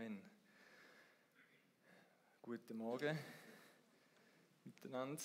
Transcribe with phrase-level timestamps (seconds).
[0.00, 0.22] Amen.
[2.40, 3.18] Guten Morgen
[4.64, 5.22] miteinander.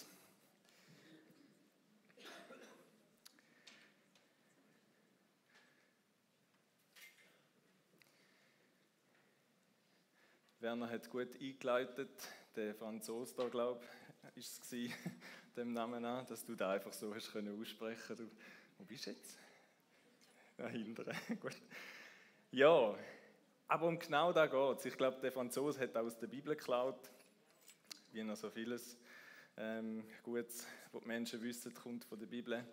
[10.60, 12.10] Werner hat gut eingeleitet,
[12.58, 13.82] der Franzose da, glaube
[14.36, 14.92] ich, ist es
[15.56, 18.18] dem Namen an, dass du da einfach so hast können aussprechen.
[18.18, 18.30] Du,
[18.78, 19.38] wo bist du jetzt?
[20.58, 21.06] Da hinten.
[21.40, 21.56] gut.
[22.52, 22.98] Ja,
[23.68, 24.86] aber um genau da geht es.
[24.86, 27.10] Ich glaube, der Franzose hat aus der Bibel geklaut,
[28.12, 28.98] wie noch so vieles
[29.58, 32.64] ähm, Gutes, was die Menschen wissen, kommt von der Bibel.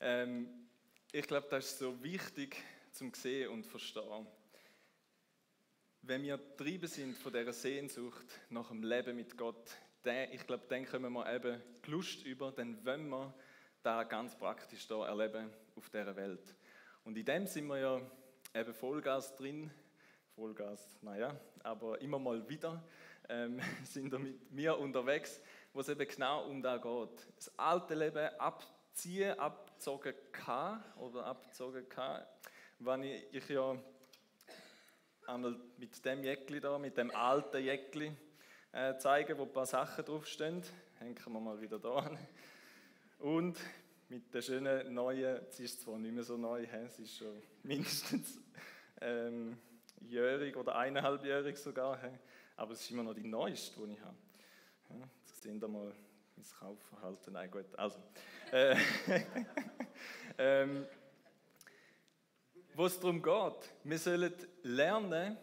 [0.00, 0.68] Ähm,
[1.12, 2.56] ich glaube, das ist so wichtig
[2.92, 4.26] zum sehen und verstehen.
[6.02, 10.64] Wenn wir getrieben sind von dieser Sehnsucht nach dem Leben mit Gott, dann, ich glaube,
[10.68, 13.34] dann kommen wir eben Lust über, dann wollen wir
[13.82, 16.54] da ganz praktisch da erleben auf dieser Welt.
[17.04, 18.00] Und in dem sind wir ja
[18.54, 19.70] eben Vollgas drin,
[20.36, 22.84] Vollgas, naja, aber immer mal wieder
[23.30, 25.40] ähm, sind wir mit mir unterwegs,
[25.72, 27.26] wo es eben genau um da geht.
[27.36, 32.22] Das alte Leben abziehen, abzogen kann oder abzogen kann,
[32.80, 33.78] wenn ich, ich ja
[35.26, 38.12] einmal mit dem Jäckli da, mit dem alten Jäckli
[38.72, 40.62] äh, zeigen, wo ein paar Sachen draufstehen.
[40.98, 42.18] Hängen wir mal wieder da an.
[43.20, 43.58] Und
[44.10, 48.38] mit der schönen neuen, es ist zwar nicht mehr so neu, es ist schon mindestens
[49.00, 49.56] ähm,
[50.00, 51.98] jährig oder eineinhalbjährig sogar,
[52.56, 54.16] aber es ist immer noch die neueste, die ich habe.
[55.26, 55.92] Jetzt sehen wir mal
[56.36, 57.32] mein Kaufverhalten.
[57.32, 57.98] Nein, gut, also.
[58.52, 58.76] Äh,
[60.38, 60.86] ähm,
[62.74, 65.36] wo es darum geht, wir sollen lernen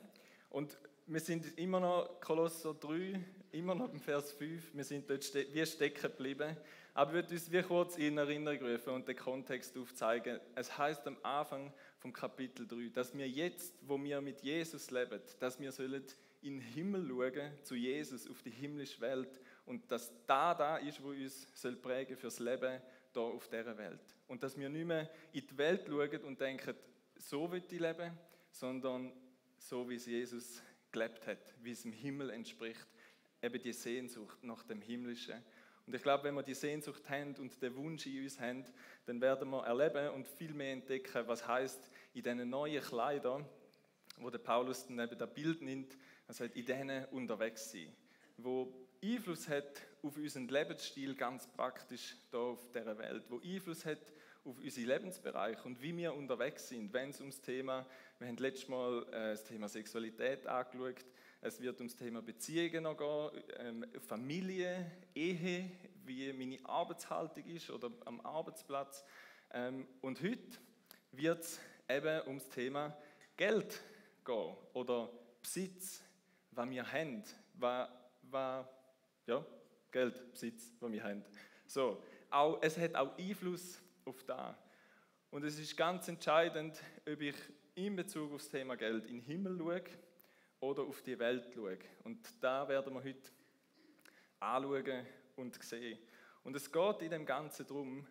[0.52, 3.20] und wir sind immer noch, Kolosser 3,
[3.52, 6.56] immer noch im Vers 5, wir sind dort ste wie stecken geblieben.
[6.94, 10.40] Aber ich würde uns wie kurz in Erinnerung rufen und den Kontext aufzeigen.
[10.54, 15.22] Es heißt am Anfang vom Kapitel 3, dass wir jetzt, wo wir mit Jesus leben,
[15.40, 16.04] dass wir sollen
[16.42, 21.02] in den Himmel schauen, zu Jesus, auf die himmlische Welt und dass da da ist,
[21.02, 22.82] wo uns soll prägen fürs Leben
[23.14, 24.02] hier auf dieser Welt.
[24.28, 26.76] Und dass wir nicht mehr in die Welt schauen und denken,
[27.16, 28.12] so wird ich leben,
[28.52, 29.14] sondern
[29.58, 30.62] so, wie es Jesus
[30.92, 32.86] gelebt hat, wie es im Himmel entspricht,
[33.42, 35.42] eben die Sehnsucht nach dem Himmlischen.
[35.86, 38.66] Und ich glaube, wenn wir die Sehnsucht haben und den Wunsch in uns haben,
[39.06, 43.46] dann werden wir erleben und viel mehr entdecken, was heißt in diesen neuen Kleidern,
[44.18, 47.94] wo der Paulus dann eben das Bild nimmt, er sagt, in denen unterwegs sein,
[48.38, 48.74] wo
[49.04, 54.00] Einfluss hat auf unseren Lebensstil ganz praktisch hier auf dieser Welt, wo Einfluss hat
[54.46, 57.86] auf unsere Lebensbereiche und wie wir unterwegs sind, wenn es ums Thema,
[58.20, 61.06] wir haben letztes Mal äh, das Thema Sexualität angeschaut,
[61.44, 65.72] es wird ums Thema Beziehungen noch gehen, ähm, Familie, Ehe,
[66.06, 69.04] wie meine Arbeitshaltung ist oder am Arbeitsplatz.
[69.52, 70.58] Ähm, und heute
[71.12, 71.60] wird es
[71.90, 72.96] eben ums Thema
[73.36, 73.82] Geld
[74.24, 75.10] gehen oder
[75.42, 76.02] Besitz,
[76.52, 77.24] was wir haben,
[77.56, 77.90] was,
[78.22, 78.66] was
[79.28, 79.46] ja,
[79.92, 81.26] Geld, Besitz, was wir haben.
[81.68, 84.58] So, auch, es hat auch Einfluss auf da.
[85.30, 87.36] Und es ist ganz entscheidend, ob ich
[87.76, 89.84] in Bezug auf das Thema Geld in den Himmel schaue
[90.64, 91.78] oder auf die Welt schaue.
[92.06, 93.32] Und da werden wir heute
[94.40, 96.00] anschauen und sehen.
[96.44, 98.08] Und es geht in dem Ganzen darum,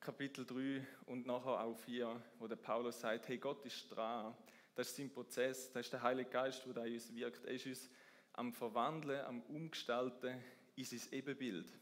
[0.00, 4.34] Kapitel 3 und nachher auch 4, wo der Paulus sagt, hey, Gott ist dran.
[4.74, 7.44] Das ist sein Prozess, das ist der Heilige Geist, der in uns wirkt.
[7.46, 7.90] Er ist uns
[8.34, 10.42] am Verwandeln, am Umgestalten
[10.76, 11.72] in sein Ebenbild.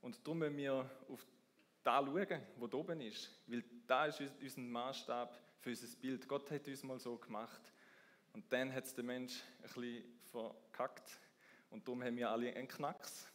[0.00, 1.24] Und darum müssen wir auf
[1.84, 3.30] da schauen, wo da oben ist.
[3.46, 6.26] Weil da ist unser Maßstab für unser Bild.
[6.26, 7.73] Gott hat uns mal so gemacht.
[8.34, 11.18] Und dann hat es der Mensch ein bisschen verkackt.
[11.70, 13.26] Und darum haben wir alle einen Knacks.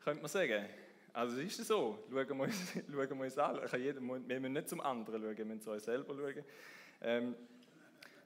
[0.00, 0.66] Könnte man sagen.
[1.12, 1.98] Also ist es so.
[2.10, 3.60] Schauen wir uns, schauen wir uns an.
[3.78, 6.44] Jeder, wir müssen nicht zum anderen schauen, wir müssen zu uns selber schauen.
[7.02, 7.36] Ähm,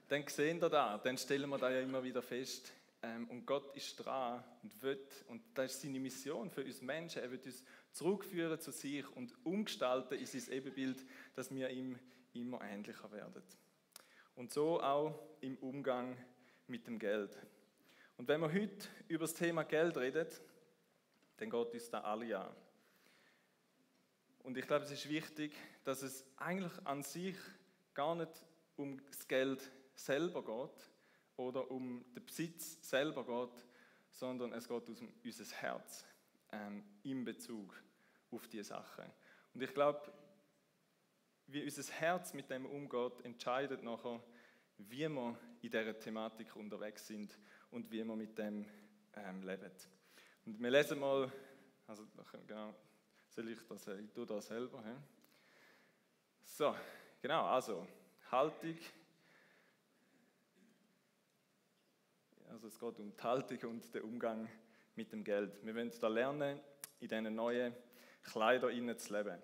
[0.07, 2.71] dann sehen wir da, dann stellen wir da ja immer wieder fest,
[3.05, 7.21] ähm, und Gott ist dran und wird, und das ist seine Mission für uns Menschen,
[7.21, 11.05] er wird uns zurückführen zu sich und umgestalten in sein Ebenbild,
[11.35, 11.99] dass wir ihm
[12.33, 13.43] immer ähnlicher werden.
[14.35, 16.17] Und so auch im Umgang
[16.67, 17.37] mit dem Geld.
[18.17, 20.27] Und wenn wir heute über das Thema Geld reden,
[21.37, 22.55] dann geht uns da alle an.
[24.43, 25.53] Und ich glaube, es ist wichtig,
[25.83, 27.37] dass es eigentlich an sich
[27.93, 28.45] gar nicht
[28.77, 30.89] um das Geld selber geht,
[31.37, 33.65] oder um den Besitz selber geht,
[34.09, 36.05] sondern es geht um unser Herz
[36.51, 37.75] ähm, in Bezug
[38.31, 39.05] auf diese Sachen.
[39.53, 40.11] Und ich glaube,
[41.47, 44.21] wie unser Herz mit dem umgeht, entscheidet nachher,
[44.77, 47.37] wie wir in dieser Thematik unterwegs sind
[47.71, 48.65] und wie wir mit dem
[49.15, 49.71] ähm, leben.
[50.45, 51.31] Und wir lesen mal,
[51.87, 52.05] also
[52.47, 52.73] genau,
[53.29, 54.83] soll ich das, ich tue das selber.
[54.83, 54.95] He?
[56.43, 56.75] So,
[57.21, 57.87] genau, also
[58.31, 58.77] Haltung
[62.55, 64.47] Also es geht um die Haltung und den Umgang
[64.95, 65.59] mit dem Geld.
[65.65, 66.59] Wir wollen da lernen,
[67.01, 67.75] in diesen neuen
[68.23, 69.41] Kleider zu leben.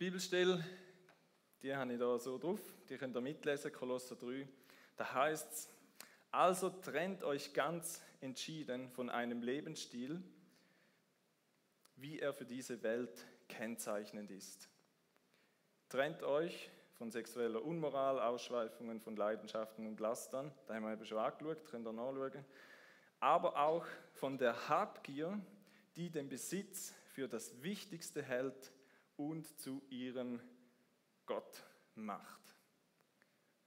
[0.00, 0.64] Die Bibelstelle,
[1.62, 2.58] die habe ich da so drauf,
[2.88, 4.48] die könnt ihr mitlesen, Kolosser 3.
[4.96, 5.68] Da heißt es,
[6.30, 10.22] also trennt euch ganz entschieden von einem Lebensstil,
[11.96, 14.70] wie er für diese Welt kennzeichnend ist.
[15.90, 21.18] Trennt euch von sexueller Unmoral, Ausschweifungen von Leidenschaften und Lastern, da haben wir eben schon
[21.18, 22.46] angeschaut, könnt ihr nachschauen,
[23.18, 25.38] aber auch von der Habgier,
[25.96, 28.72] die den Besitz für das Wichtigste hält
[29.20, 30.40] und zu ihrem
[31.26, 31.62] Gott
[31.94, 32.54] macht.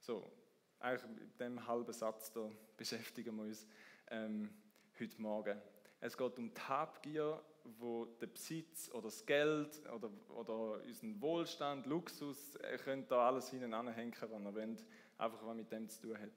[0.00, 0.32] So,
[0.80, 3.64] eigentlich mit dem halben Satz da beschäftigen wir uns
[4.08, 4.50] ähm,
[4.98, 5.62] heute Morgen.
[6.00, 7.40] Es geht um die Habgier,
[7.78, 13.48] wo der Besitz oder das Geld oder, oder unseren Wohlstand, Luxus, ihr könnt da alles
[13.50, 14.86] hinten anhängen, was ihr wollt,
[15.18, 16.32] einfach was mit dem zu tun hat.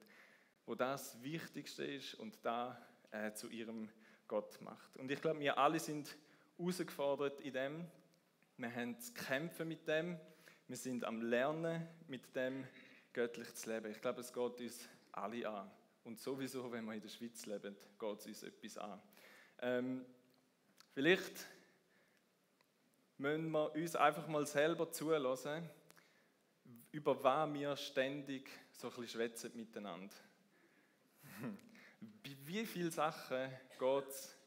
[0.64, 2.80] Wo das Wichtigste ist und da
[3.10, 3.90] äh, zu ihrem
[4.28, 4.96] Gott macht.
[4.96, 6.16] Und ich glaube, wir alle sind
[6.56, 7.90] herausgefordert in dem.
[8.60, 10.18] Wir haben zu kämpfen mit dem.
[10.66, 12.66] Wir sind am Lernen, mit dem
[13.12, 13.88] göttlich zu leben.
[13.92, 15.70] Ich glaube, es geht uns alle an.
[16.02, 19.00] Und sowieso, wenn wir in der Schweiz leben, geht es uns etwas an.
[19.60, 20.04] Ähm,
[20.92, 21.46] vielleicht
[23.18, 25.62] müssen wir uns einfach mal selber zulassen,
[26.90, 30.16] über was wir ständig so ein bisschen schwätzen miteinander.
[32.02, 34.37] Bei wie vielen Sachen geht es,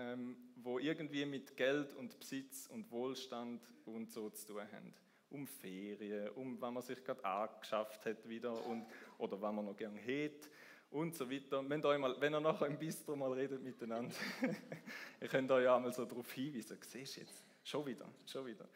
[0.00, 4.94] ähm, wo irgendwie mit Geld und Besitz und Wohlstand und so zu tun haben?
[5.30, 8.86] Um Ferien, um was man sich gerade angeschafft hat wieder und,
[9.18, 10.48] oder was man noch gerne hat
[10.90, 11.62] und so weiter.
[11.68, 14.14] Wenn ihr, mal, wenn ihr nachher im Bistro mal redet miteinander,
[15.20, 16.78] ihr könnt euch ja mal so darauf hinweisen.
[16.80, 17.44] Siehst du jetzt?
[17.62, 18.66] Schon wieder, schon wieder.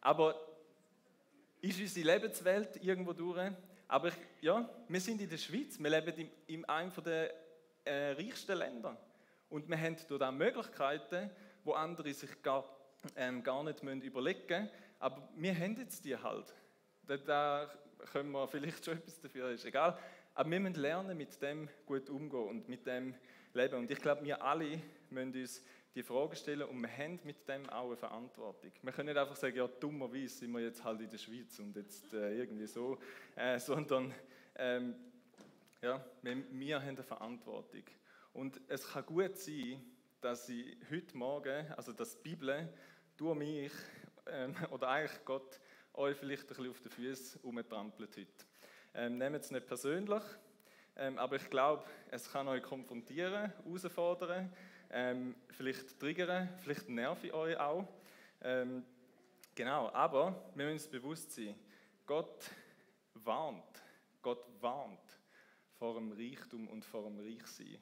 [0.00, 0.34] Aber
[1.60, 3.52] ist unsere Lebenswelt irgendwo durch?
[3.88, 7.32] Aber ich, ja, wir sind in der Schweiz, wir leben in, in einem der
[7.84, 8.98] äh, reichsten Länder.
[9.48, 11.30] Und wir haben dort auch Möglichkeiten,
[11.64, 12.64] wo andere sich gar,
[13.16, 14.70] ähm, gar nicht müssen überlegen müssen.
[14.98, 16.54] Aber wir haben jetzt die halt.
[17.06, 17.70] Da, da
[18.12, 19.98] können wir vielleicht schon etwas dafür, ist egal.
[20.34, 23.14] Aber wir müssen lernen, mit dem gut umgehen und mit dem
[23.54, 23.76] leben.
[23.76, 25.62] Und ich glaube, wir alle müssen uns
[25.94, 28.70] die Frage stellen und wir haben mit dem auch eine Verantwortung.
[28.82, 31.74] Wir können nicht einfach sagen, ja, dummerweise sind wir jetzt halt in der Schweiz und
[31.74, 32.98] jetzt äh, irgendwie so,
[33.34, 34.12] äh, sondern
[34.56, 34.94] ähm,
[35.80, 37.84] ja, wir, wir haben eine Verantwortung.
[38.36, 39.82] Und es kann gut sein,
[40.20, 42.68] dass ich heute Morgen, also dass die Bibel
[43.16, 43.72] durch mich
[44.26, 45.58] ähm, oder eigentlich Gott
[45.94, 48.46] euch vielleicht ein bisschen auf den Füßen umtrampelt heute.
[48.92, 50.22] Ähm, nehmt es nicht persönlich,
[50.96, 54.52] ähm, aber ich glaube, es kann euch konfrontieren, herausfordern,
[54.90, 57.88] ähm, vielleicht triggern, vielleicht nerven euch auch.
[58.42, 58.84] Ähm,
[59.54, 61.58] genau, aber wir müssen uns bewusst sein,
[62.04, 62.50] Gott
[63.14, 63.82] warnt,
[64.20, 65.22] Gott warnt
[65.78, 67.78] vor dem Reichtum und vor dem Reichsein.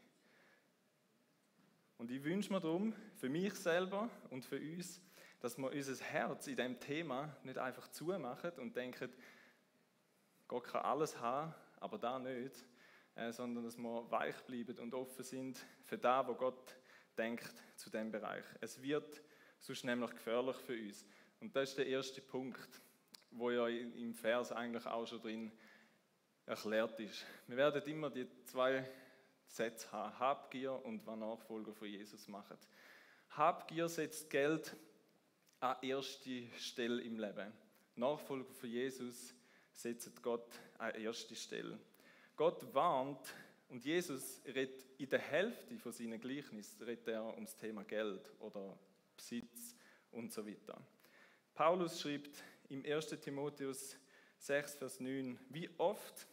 [1.99, 5.01] Und ich wünsche mir darum, für mich selber und für uns,
[5.41, 9.13] dass wir unser Herz in diesem Thema nicht einfach zumachen und denken,
[10.49, 12.65] Gott kann alles haben, aber da nicht,
[13.15, 16.77] äh, sondern dass wir weich bleiben und offen sind für das, was Gott
[17.17, 18.45] denkt zu dem Bereich.
[18.61, 19.23] Es wird
[19.61, 21.07] sonst nämlich gefährlich für uns.
[21.41, 22.81] Und das ist der erste Punkt,
[23.31, 25.53] wo ja im Vers eigentlich auch schon drin
[26.47, 27.25] erklärt ist.
[27.47, 28.85] Wir werden immer die zwei
[29.55, 32.59] Sätze haben, Habgier und was Nachfolger von Jesus machen.
[33.31, 34.77] Habgier setzt Geld
[35.61, 37.53] an erste Stelle im Leben.
[37.95, 39.33] Nachfolger von Jesus
[39.73, 41.79] setzt Gott an erste Stelle.
[42.35, 43.33] Gott warnt
[43.69, 48.77] und Jesus redet in der Hälfte von seinen Gleichnissen redet er ums Thema Geld oder
[49.17, 49.77] Besitz
[50.11, 50.81] und so weiter.
[51.55, 53.07] Paulus schreibt im 1.
[53.21, 53.97] Timotheus
[54.39, 56.27] 6, Vers 9, wie oft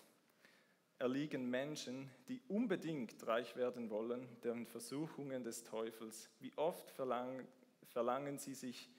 [1.02, 6.30] erliegen Menschen, die unbedingt reich werden wollen, deren Versuchungen des Teufels.
[6.40, 7.48] Wie oft verlangen,
[7.88, 8.90] verlangen sie sich,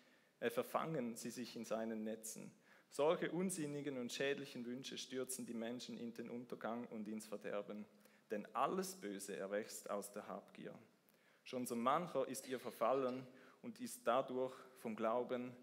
[0.41, 2.53] äh, verfangen sie sich in seinen Netzen.
[2.91, 7.87] Solche unsinnigen und schädlichen Wünsche stürzen die Menschen in den Untergang und ins Verderben.
[8.31, 10.75] Denn alles Böse erwächst aus der Habgier.
[11.45, 13.27] Schon so mancher ist ihr verfallen
[13.63, 15.57] und ist dadurch vom Glauben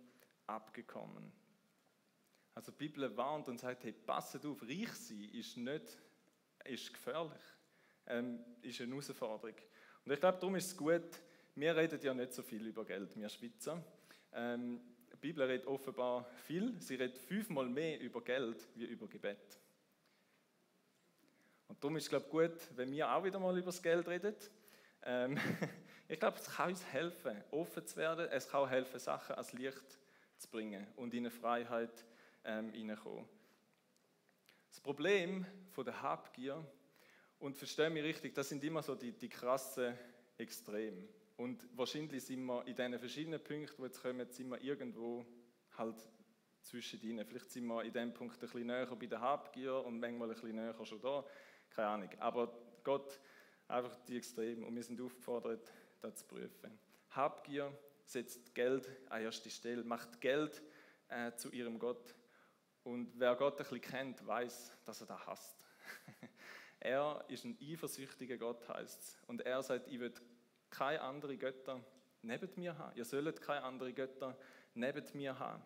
[0.47, 1.31] abgekommen.
[2.55, 6.01] Also die Bibel warnt und sagt, hey, passet auf, reich sein ist nicht,
[6.69, 7.41] ist gefährlich,
[8.07, 9.55] ähm, ist eine Herausforderung.
[10.05, 11.09] Und ich glaube, darum ist es gut,
[11.55, 13.83] wir reden ja nicht so viel über Geld, wir Schweizer.
[14.33, 14.79] Ähm,
[15.11, 16.79] die Bibel redet offenbar viel.
[16.79, 19.59] Sie redet fünfmal mehr über Geld wie über Gebet.
[21.67, 24.35] Und darum ist es glaube gut, wenn wir auch wieder mal über das Geld reden.
[25.03, 25.37] Ähm,
[26.07, 28.27] ich glaube, es kann uns helfen, offen zu werden.
[28.31, 29.99] Es kann auch helfen, Sachen ans Licht
[30.37, 32.05] zu bringen und in eine Freiheit
[32.45, 33.27] ähm, hineinkommen.
[34.69, 36.65] Das Problem von der Habgier
[37.39, 39.97] Und verstehe mich richtig, das sind immer so die, die krassen
[40.37, 41.07] Extreme.
[41.37, 45.25] Und wahrscheinlich sind wir in diesen verschiedenen Punkten, die jetzt kommen, sind wir irgendwo
[45.77, 45.95] halt
[46.61, 47.25] zwischendrin.
[47.25, 50.33] Vielleicht sind wir in dem Punkt ein bisschen näher bei der Habgier und manchmal ein
[50.33, 51.25] bisschen näher schon da.
[51.69, 52.09] Keine Ahnung.
[52.19, 52.51] Aber
[52.83, 53.19] Gott,
[53.69, 54.65] einfach die Extreme.
[54.65, 55.71] Und wir sind aufgefordert,
[56.01, 56.77] das zu prüfen.
[57.11, 57.71] Habgier
[58.03, 60.61] setzt Geld an erste Stelle, macht Geld
[61.07, 62.15] äh, zu ihrem Gott.
[62.89, 65.67] Und wer Gott ein bisschen kennt, weiß, dass er das hasst.
[66.79, 69.19] er ist ein eifersüchtiger Gott, heißt es.
[69.27, 70.11] Und er sagt, ich will
[70.71, 71.83] keine anderen Götter
[72.23, 72.97] neben mir haben.
[72.97, 74.35] Ihr sollt keine anderen Götter
[74.73, 75.61] neben mir haben.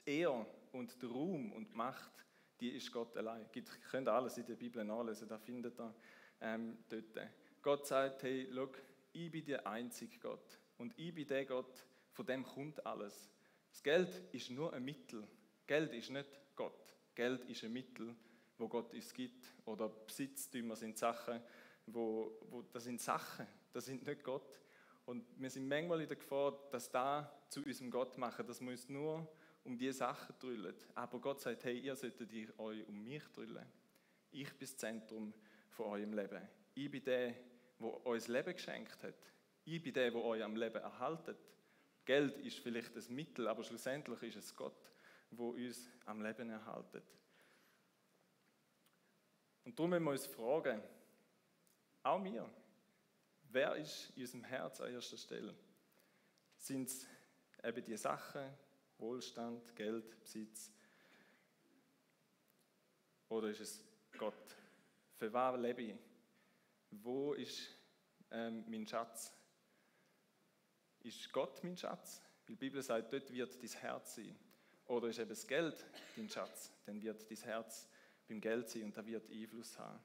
[0.00, 2.12] Die Ehre und der Ruhm und die Macht,
[2.60, 3.46] die ist Gott allein.
[3.54, 5.94] Ihr könnt alles in der Bibel nachlesen, da findet ihr
[6.42, 7.30] ähm, dort.
[7.62, 8.68] Gott sagt, hey, schau,
[9.14, 10.58] ich bin der einzige Gott.
[10.76, 13.30] Und ich bin der Gott, von dem kommt alles.
[13.70, 15.26] Das Geld ist nur ein Mittel.
[15.66, 16.96] Geld ist nicht Gott.
[17.14, 18.14] Geld ist ein Mittel,
[18.58, 19.52] wo Gott uns gibt.
[19.64, 21.40] Oder Besitztümer sind Sachen,
[21.86, 24.60] wo, wo, das sind Sachen, das sind nicht Gott.
[25.04, 28.70] Und wir sind manchmal in der Gefahr, dass da zu unserem Gott machen, dass wir
[28.70, 29.28] uns nur
[29.64, 30.74] um diese Sachen drüllen.
[30.94, 33.66] Aber Gott sagt, hey, ihr solltet euch um mich drüllen.
[34.30, 35.34] Ich bin das Zentrum
[35.70, 36.48] von eurem Leben.
[36.74, 37.34] Ich bin der,
[37.78, 39.32] der euch das Leben geschenkt hat.
[39.64, 41.38] Ich bin der, der euch am Leben erhaltet.
[42.04, 44.91] Geld ist vielleicht das Mittel, aber schlussendlich ist es Gott,
[45.32, 47.04] wo uns am Leben erhaltet.
[49.64, 50.82] Und darum müssen wir uns fragen,
[52.02, 52.50] auch wir,
[53.50, 55.54] wer ist in unserem Herz an erster Stelle?
[56.56, 57.06] Sind es
[57.62, 58.42] eben die Sachen,
[58.98, 60.72] Wohlstand, Geld, Besitz?
[63.28, 63.84] Oder ist es
[64.18, 64.56] Gott?
[65.16, 65.96] Für was lebe ich?
[66.90, 67.70] Wo ist
[68.30, 69.32] ähm, mein Schatz?
[71.00, 72.20] Ist Gott mein Schatz?
[72.46, 74.38] Weil die Bibel sagt, dort wird dein Herz sein.
[74.86, 75.84] Oder ist eben das Geld
[76.16, 76.72] dein Schatz?
[76.86, 77.88] Dann wird dein Herz
[78.28, 79.98] beim Geld sein und da wird Einfluss haben.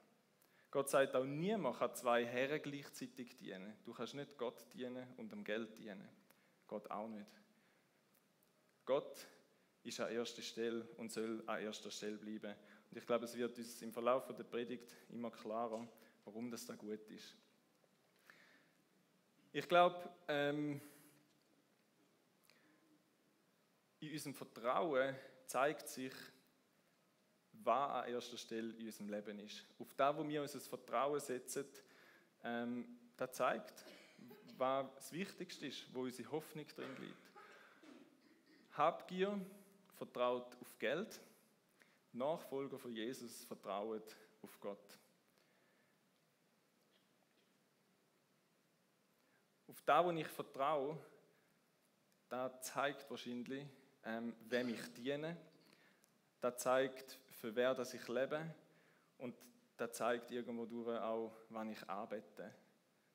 [0.70, 3.74] Gott sagt auch, niemand kann zwei Herren gleichzeitig dienen.
[3.84, 6.08] Du kannst nicht Gott dienen und dem Geld dienen.
[6.66, 7.30] Gott auch nicht.
[8.84, 9.26] Gott
[9.82, 12.54] ist an erster Stelle und soll an erster Stelle bleiben.
[12.90, 15.88] Und ich glaube, es wird uns im Verlauf der Predigt immer klarer,
[16.24, 17.34] warum das da gut ist.
[19.52, 20.80] Ich glaube, ähm,
[24.00, 25.14] in unserem Vertrauen
[25.46, 26.12] zeigt sich,
[27.52, 29.64] was an erster Stelle in unserem Leben ist.
[29.78, 31.66] Auf das, wo wir unser Vertrauen setzen,
[32.44, 33.84] ähm, das zeigt,
[34.56, 37.32] was das Wichtigste ist, wo unsere Hoffnung drin liegt.
[38.72, 39.40] Habgier
[39.94, 41.20] vertraut auf Geld,
[42.12, 44.02] Nachfolger von Jesus vertrauen
[44.42, 44.98] auf Gott.
[49.66, 50.98] Auf das, wo ich vertraue,
[52.28, 53.66] das zeigt wahrscheinlich,
[54.04, 55.36] ähm, wem ich diene.
[56.40, 58.54] Das zeigt, für wer das ich lebe.
[59.18, 59.34] Und
[59.76, 62.54] das zeigt irgendwo durch auch, wann ich arbeite.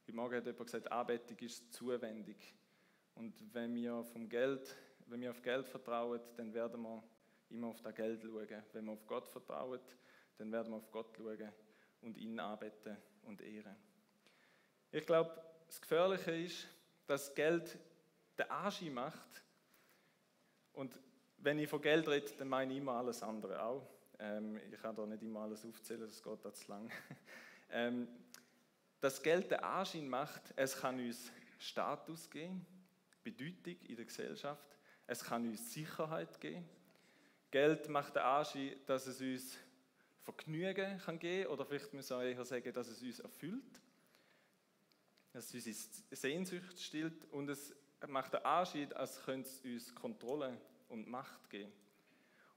[0.01, 2.53] Heute Morgen hat jemand gesagt, Anbetung ist zuwendig.
[3.15, 4.75] Und wenn wir, vom Geld,
[5.07, 7.03] wenn wir auf Geld vertrauen, dann werden wir
[7.49, 8.63] immer auf das Geld schauen.
[8.73, 9.79] Wenn wir auf Gott vertrauen,
[10.37, 11.51] dann werden wir auf Gott schauen
[12.01, 13.75] und ihn anbeten und ehren.
[14.91, 16.67] Ich glaube, das Gefährliche ist,
[17.07, 17.77] dass Geld
[18.37, 19.42] den Anschein macht.
[20.73, 20.99] Und
[21.37, 23.87] wenn ich von Geld rede, dann meine ich immer alles andere auch.
[24.19, 26.89] Ähm, ich kann da nicht immer alles aufzählen, das geht da zu lang.
[27.71, 28.07] ähm,
[28.99, 32.65] dass Geld den Anschein macht, es kann uns Status geben,
[33.23, 34.77] Bedeutung in der Gesellschaft,
[35.07, 36.65] es kann uns Sicherheit geben.
[37.51, 39.57] Geld macht den Anschein, dass es uns
[40.21, 43.81] Vergnügen kann geben oder vielleicht müssen wir eher sagen, dass es uns erfüllt,
[45.33, 47.75] dass es unsere Sehnsucht stillt und es
[48.09, 50.57] macht den Anschein, als könnte es uns Kontrolle
[50.89, 51.71] und Macht geben.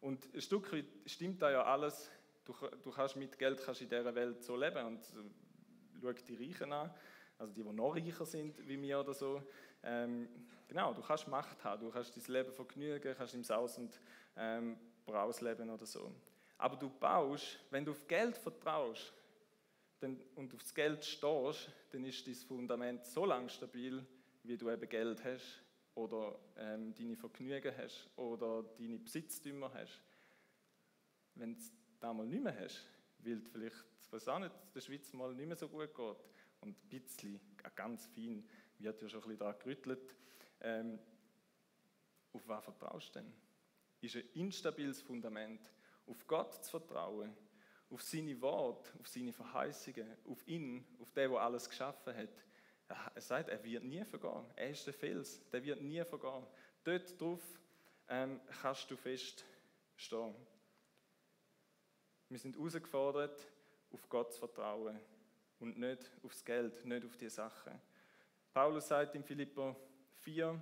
[0.01, 2.11] Und ein Stück weit stimmt da ja alles.
[2.45, 6.37] Du, du kannst mit Geld kannst in dieser Welt so leben und äh, schau die
[6.37, 6.95] Reichen an,
[7.39, 9.43] also die, die noch reicher sind wie mir oder so.
[9.83, 10.29] Ähm,
[10.69, 13.99] genau, du kannst Macht haben, du kannst dein Leben vergnügen, kannst im Saus und
[14.37, 16.13] ähm, Braus leben oder so.
[16.59, 19.13] Aber du baust, wenn du auf Geld vertraust
[20.01, 24.05] dann, und aufs Geld stehst, dann ist dein Fundament so lang stabil,
[24.47, 25.63] wie du eben Geld hast
[25.95, 30.03] oder ähm, deine Vergnügen hast oder deine Besitztümer hast.
[31.35, 31.61] Wenn du
[32.01, 32.87] das mal nicht mehr hast,
[33.19, 36.17] weil du vielleicht, ich weiß auch nicht, der Schweiz mal nicht mehr so gut geht
[36.61, 37.41] und ein bisschen,
[37.75, 38.49] ganz fein,
[38.79, 40.15] wird ja schon ein bisschen da gerüttelt,
[40.61, 40.99] ähm,
[42.33, 43.33] auf was vertraust du denn?
[44.01, 45.71] Ist ein instabiles Fundament.
[46.07, 47.35] Auf Gott zu vertrauen,
[47.91, 52.46] auf seine Worte, auf seine Verheißungen, auf ihn, auf den, der alles geschaffen hat,
[52.89, 54.45] er sagt, er wird nie vergehen.
[54.55, 56.47] Er ist der Fels, der wird nie vergehen.
[56.85, 57.43] Dort drauf
[58.09, 59.45] ähm, kannst du fest
[59.97, 60.35] stehen.
[62.29, 63.47] Wir sind herausgefordert,
[63.93, 64.99] auf Gott zu vertrauen
[65.61, 67.81] und nicht aufs Geld, nicht auf die Sachen.
[68.53, 69.77] Paulus sagt in Philipper
[70.21, 70.61] 4,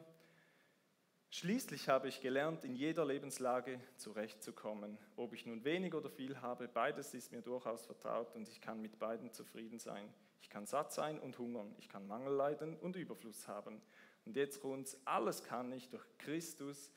[1.30, 4.96] Schließlich habe ich gelernt, in jeder Lebenslage zurechtzukommen.
[5.16, 8.80] Ob ich nun wenig oder viel habe, beides ist mir durchaus vertraut und ich kann
[8.80, 10.14] mit beiden zufrieden sein.
[10.44, 13.80] Ich kann satt sein und hungern, ich kann Mangel leiden und Überfluss haben.
[14.26, 16.92] Und jetzt rund's, alles kann ich durch Christus,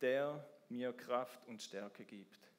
[0.00, 2.50] der mir Kraft und Stärke gibt.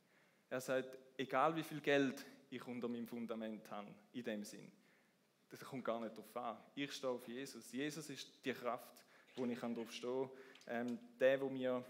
[0.49, 4.71] Er sagt, egal wie viel Geld ich unter meinem Fundament habe, in dem Sinn,
[5.49, 6.57] das kommt gar nicht darauf an.
[6.73, 7.69] Ich stehe auf Jesus.
[7.73, 9.03] Jesus ist die Kraft,
[9.35, 10.29] wo ich darauf stehe
[10.67, 11.83] ähm, der, der mir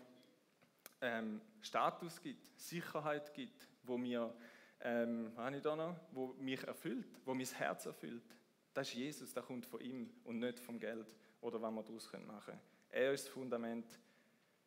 [1.01, 4.33] ähm, Status gibt, Sicherheit gibt, wo mir,
[4.81, 8.38] ähm, was ich da noch, wo mich erfüllt, wo mein Herz erfüllt.
[8.73, 11.07] Das ist Jesus, der kommt von ihm und nicht vom Geld
[11.41, 12.61] oder was wir daraus machen können.
[12.89, 13.99] Er ist das Fundament,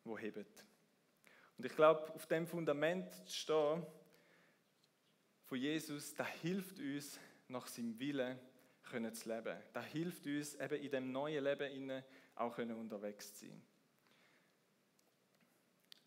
[0.03, 0.65] wo hebt.
[1.57, 3.85] Und ich glaube, auf dem Fundament zu stehen,
[5.45, 8.39] von Jesus, das hilft uns, nach seinem Willen
[8.83, 9.57] können zu leben.
[9.73, 12.03] Das hilft uns, eben in dem neuen Leben
[12.35, 13.61] auch unterwegs zu sein.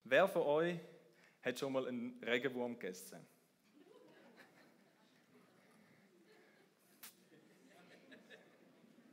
[0.05, 0.79] Wer von euch
[1.43, 3.25] hat schon mal einen Regenwurm gegessen?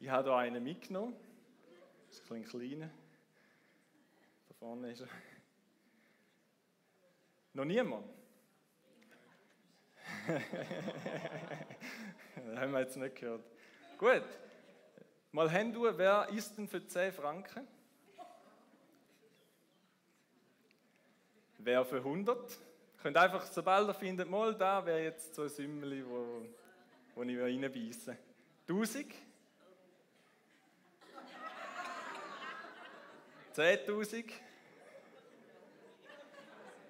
[0.03, 1.15] Ich habe hier einen mitgenommen.
[2.09, 2.89] Das ist ein kleiner.
[4.49, 5.07] Da vorne ist er.
[7.53, 8.05] Noch niemand?
[12.35, 13.45] das haben wir jetzt nicht gehört.
[13.97, 14.23] Gut.
[15.31, 17.65] Mal du, wer isst denn für 10 Franken?
[21.59, 22.59] Wer für 100?
[23.01, 26.45] Könnt einfach, sobald ihr findet, mal da wäre jetzt so ein Sümmeli, wo,
[27.15, 28.17] wo ich reinbeissen
[28.67, 29.32] 1000?
[33.55, 34.25] 10.000?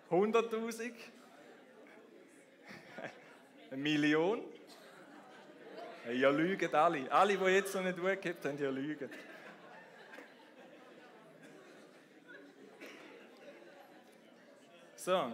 [0.09, 0.93] 100.000?
[3.71, 4.41] Eine Million?
[6.13, 7.11] Ja, lügen alle.
[7.11, 9.09] Alle, die jetzt noch nicht durchgehabt haben, ja lügen.
[14.95, 15.33] So,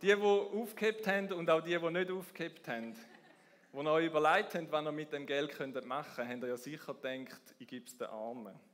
[0.00, 4.72] die, die aufgehebt haben und auch die, die nicht aufgehebt haben, die noch überlegt haben,
[4.72, 8.06] was ihr mit dem Geld machen könnt, haben ja sicher gedacht, ich gebe es den
[8.06, 8.67] Armen.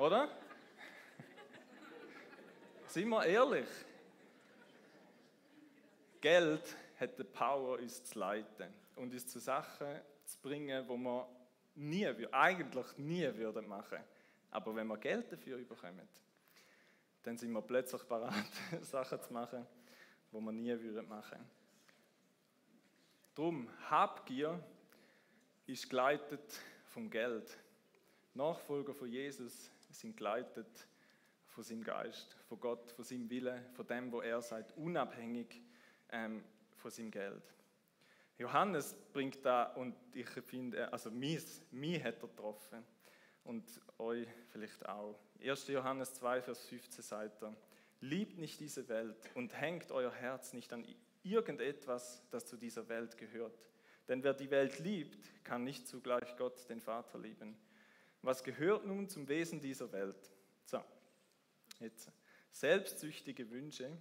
[0.00, 0.30] Oder?
[2.86, 3.68] Sind wir ehrlich?
[6.22, 11.28] Geld hat die Power, uns zu leiten und uns zu Sachen zu bringen, wo wir
[11.74, 13.98] nie, eigentlich nie würden machen.
[14.50, 16.08] Aber wenn wir Geld dafür bekommen,
[17.22, 18.32] dann sind wir plötzlich bereit,
[18.80, 19.66] Sachen zu machen,
[20.32, 21.46] die wir nie würden machen.
[23.34, 24.64] Drum, Habgier
[25.66, 27.54] ist geleitet vom Geld.
[28.32, 30.88] Nachfolger von Jesus sind geleitet
[31.46, 35.60] von seinem Geist, von Gott, von seinem Willen, von dem, wo er sagt, unabhängig
[36.10, 36.44] ähm,
[36.76, 37.42] von seinem Geld.
[38.38, 42.84] Johannes bringt da, und ich finde, also mich, mich hat er getroffen
[43.44, 43.64] und
[43.98, 45.18] euch vielleicht auch.
[45.42, 45.68] 1.
[45.68, 47.54] Johannes 2, Vers 15 sagt er,
[48.00, 50.86] liebt nicht diese Welt und hängt euer Herz nicht an
[51.22, 53.58] irgendetwas, das zu dieser Welt gehört.
[54.08, 57.56] Denn wer die Welt liebt, kann nicht zugleich Gott, den Vater, lieben.
[58.22, 60.30] Was gehört nun zum Wesen dieser Welt?
[60.66, 60.82] So,
[61.78, 62.10] jetzt.
[62.52, 63.96] Selbstsüchtige Wünsche,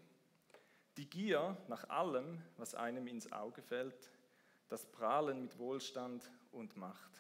[0.98, 4.12] die Gier nach allem, was einem ins Auge fällt,
[4.68, 7.12] das Prahlen mit Wohlstand und Macht.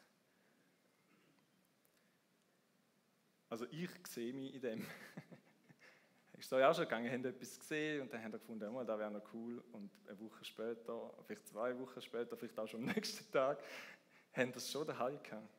[3.49, 4.85] Also ich sehe mich in dem.
[6.39, 8.97] ist so auch schon gegangen, haben etwas gesehen und dann haben wir gefunden, oh, das
[8.97, 9.63] wäre noch cool.
[9.71, 13.61] Und eine Woche später, vielleicht zwei Wochen später, vielleicht auch schon am nächsten Tag,
[14.33, 15.58] haben das schon daheim gehabt.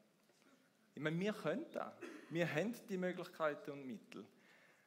[0.94, 1.92] Ich meine, wir können das.
[2.28, 4.26] Wir haben die Möglichkeiten und Mittel.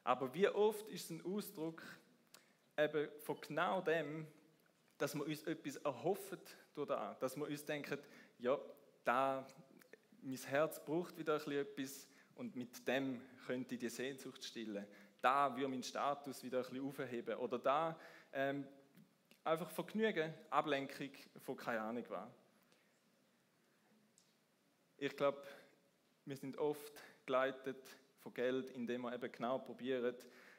[0.02, 1.82] Aber wie oft ist es ein Ausdruck
[2.76, 4.26] eben von genau dem,
[4.98, 6.38] dass wir uns etwas erhoffen
[6.74, 7.98] durch das, dass wir uns denken,
[8.38, 8.58] ja,
[9.04, 9.46] da,
[10.22, 14.86] mein Herz braucht wieder ein etwas, und mit dem könnte ich die Sehnsucht stillen.
[15.20, 17.98] Da würde meinen Status wieder ein bisschen aufheben oder da
[18.32, 18.66] ähm,
[19.42, 22.28] einfach Vergnügen, Ablenkung von keine Ahnung was.
[24.96, 25.42] Ich glaube,
[26.26, 26.92] wir sind oft
[27.26, 27.82] geleitet
[28.18, 30.14] von Geld, indem wir eben genau probieren,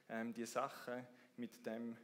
[0.10, 1.06] ähm, die Sachen
[1.38, 1.97] mit dem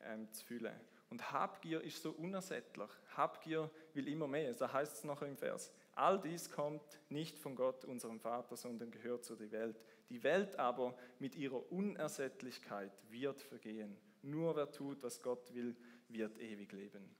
[0.00, 0.74] ähm, zu füllen.
[1.10, 2.90] Und Habgier ist so unersättlich.
[3.16, 4.52] Habgier will immer mehr.
[4.54, 5.72] So heißt es nachher im Vers.
[5.94, 9.82] All dies kommt nicht von Gott, unserem Vater, sondern gehört zu der Welt.
[10.10, 13.96] Die Welt aber mit ihrer Unersättlichkeit wird vergehen.
[14.22, 15.74] Nur wer tut, was Gott will,
[16.08, 17.16] wird ewig leben.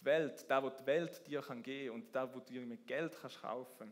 [0.00, 3.16] Die Welt, da wo die Welt dir kann gehen und da wo du mit Geld
[3.20, 3.90] kannst kaufen,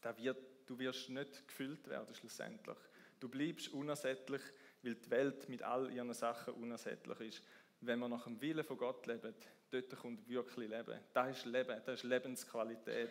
[0.00, 0.38] da wird,
[0.70, 2.78] du wirst nicht gefüllt werden schlussendlich.
[3.18, 4.40] Du bleibst unersättlich,
[4.82, 7.42] weil die Welt mit all ihren Sachen unersättlich ist.
[7.80, 9.34] Wenn wir nach dem Willen von Gott leben,
[9.70, 11.00] dort kommt wirklich Leben.
[11.12, 13.10] Das ist Leben, das ist Lebensqualität.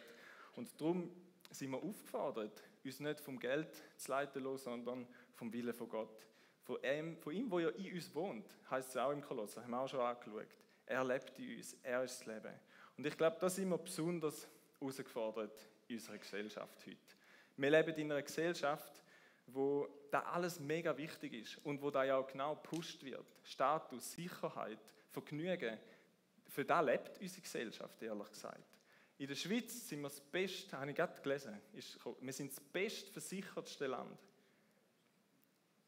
[0.56, 1.12] Und darum
[1.52, 6.26] sind wir aufgefordert, uns nicht vom Geld zu leiten lassen, sondern vom Willen von Gott.
[6.64, 9.72] Von ihm, von ihm, wo ja in uns wohnt, heißt es auch im Kolosser, haben
[9.72, 10.56] wir auch schon angeschaut.
[10.86, 12.54] Er lebt in uns, er ist das Leben.
[12.96, 14.48] Und ich glaube, da sind wir besonders
[14.80, 17.19] herausgefordert in unserer Gesellschaft heute.
[17.60, 19.04] Wir leben in einer Gesellschaft,
[19.48, 23.26] wo da alles mega wichtig ist und wo da ja auch genau gepusht wird.
[23.44, 25.78] Status, Sicherheit, Vergnügen.
[26.48, 28.64] Für das lebt unsere Gesellschaft, ehrlich gesagt.
[29.18, 32.62] In der Schweiz sind wir das beste, habe ich gerade gelesen, ist, wir sind das
[32.62, 34.18] bestversichertste Land.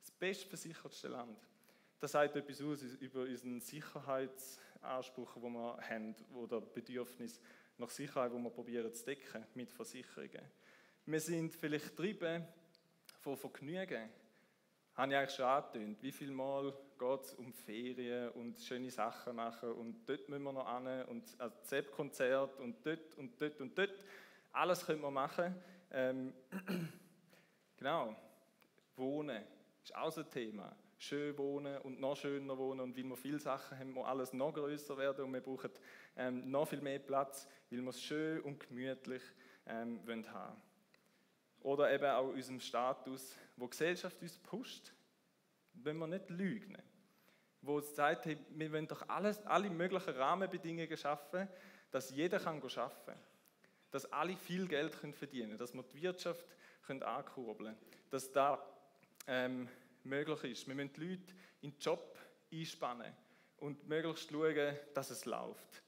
[0.01, 1.39] Das bestversichertste Land.
[2.01, 7.39] Das sagt etwas aus über unseren Sicherheitsanspruch, den wir haben, oder Bedürfnis
[7.77, 10.43] nach Sicherheit, wo wir probieren zu decken mit Versicherungen.
[11.05, 12.45] Wir sind vielleicht getrieben
[13.21, 14.07] von Vergnügen.
[14.93, 16.03] Habe ich eigentlich schon angetönt.
[16.03, 20.53] Wie viel Mal geht es um Ferien und schöne Sachen machen und dort müssen wir
[20.53, 24.05] noch hin und ein ZEP-Konzert und dort und dort und dort.
[24.51, 25.55] Alles können wir machen.
[25.89, 26.33] Ähm,
[27.77, 28.15] genau.
[28.95, 29.43] Wohnen
[29.83, 30.75] ist auch ein Thema.
[30.99, 34.53] Schön wohnen und noch schöner wohnen und weil wir viele Sachen haben, muss alles noch
[34.53, 35.71] größer werden und wir brauchen
[36.15, 39.23] ähm, noch viel mehr Platz, weil wir es schön und gemütlich
[39.65, 40.61] ähm, wollen haben
[41.63, 44.91] oder eben auch unserem Status, wo die Gesellschaft uns pusht,
[45.73, 46.77] wenn wir nicht lügen.
[47.61, 51.47] Wo es sagt, hey, wir wollen doch alles, alle möglichen Rahmenbedingungen schaffen,
[51.91, 53.19] dass jeder kann arbeiten kann.
[53.91, 56.45] Dass alle viel Geld können verdienen können, dass wir die Wirtschaft
[56.85, 58.59] können ankurbeln können, dass das
[59.27, 59.67] ähm,
[60.03, 60.67] möglich ist.
[60.67, 62.17] Wir müssen die Leute in den Job
[62.51, 63.13] einspannen
[63.57, 65.83] und möglichst schauen, dass es läuft.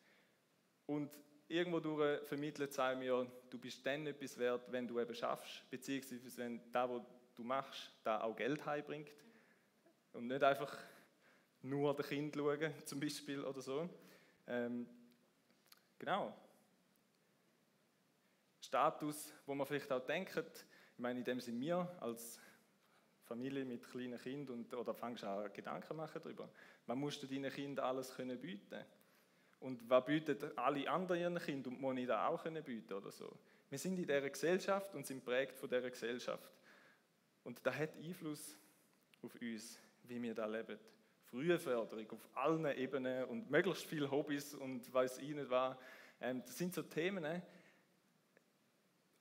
[0.85, 1.17] Und
[1.53, 6.37] irgendwo durch vermittelt sagen wir, du bist dann etwas wert, wenn du eben schaffst, beziehungsweise
[6.37, 7.01] wenn das, was
[7.35, 9.11] du machst, da auch Geld heimbringt.
[10.13, 10.75] Und nicht einfach
[11.61, 13.87] nur den Kind schauen, zum Beispiel, oder so.
[14.47, 14.87] Ähm,
[15.99, 16.35] genau.
[18.59, 22.39] Status, wo man vielleicht auch denkt, ich meine, in dem sind wir als
[23.25, 26.49] Familie mit kleinen Kindern und, oder fängst auch Gedanken machen darüber.
[26.87, 28.83] Man muss deinen Kindern alles können bieten
[29.63, 33.31] und was bieten alle anderen ihren Kindern und muss ich da auch bieten oder so.
[33.69, 36.51] Wir sind in dieser Gesellschaft und sind prägt von dieser Gesellschaft.
[37.45, 38.57] Und das hat Einfluss
[39.21, 40.77] auf uns, wie wir da leben.
[41.23, 45.77] Frühe Förderung auf allen Ebenen und möglichst viele Hobbys und weiß ich nicht was.
[46.19, 47.41] Ähm, das sind so Themen.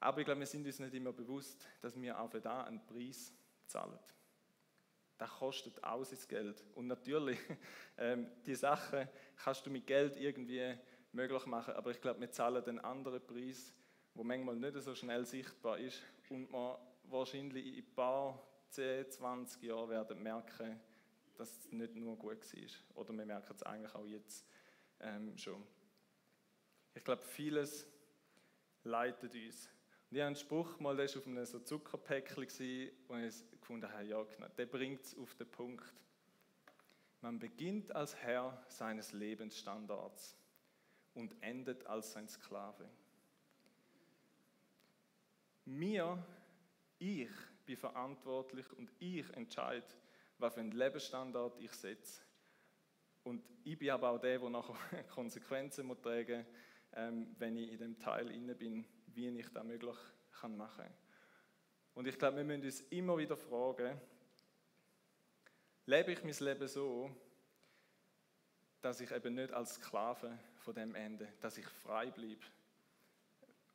[0.00, 2.85] Aber ich glaube, wir sind uns nicht immer bewusst, dass wir auch für da einen
[2.85, 3.33] Preis
[3.66, 3.98] zahlen
[5.18, 6.64] das kostet auch sein Geld.
[6.75, 7.38] Und natürlich,
[7.98, 10.77] ähm, die Sachen kannst du mit Geld irgendwie
[11.12, 13.72] möglich machen, aber ich glaube, wir zahlen den anderen Preis,
[14.14, 19.62] der manchmal nicht so schnell sichtbar ist und man wahrscheinlich in ein paar 10, 20
[19.62, 20.81] Jahren werden merken,
[21.37, 22.96] dass es nicht nur gut war.
[22.96, 24.46] Oder wir merken es eigentlich auch jetzt
[25.01, 25.62] ähm, schon.
[26.94, 27.87] Ich glaube, vieles
[28.85, 29.68] leitet uns.
[30.12, 32.46] Und ich habe einen Spruch mal, der war auf einem so Zuckerpäckchen,
[33.09, 35.90] wo ich gefunden habe, ja, genau, der bringt es auf den Punkt.
[37.22, 40.37] Man beginnt als Herr seines Lebensstandards
[41.14, 42.90] und endet als sein Sklave.
[45.64, 46.22] Mir,
[46.98, 47.31] ich
[47.64, 49.87] bin verantwortlich und ich entscheide,
[50.37, 52.20] was für einen Lebensstandard ich setze.
[53.25, 56.44] Und ich bin aber auch der, der nachher Konsequenzen muss tragen
[56.94, 59.96] ähm, wenn ich in dem Teil inne bin wie ich das möglich
[60.40, 60.94] kann machen kann.
[61.94, 64.01] Und ich glaube, wir müssen uns immer wieder fragen,
[65.87, 67.14] lebe ich mein Leben so,
[68.81, 72.44] dass ich eben nicht als Sklave von dem ende, dass ich frei bleibe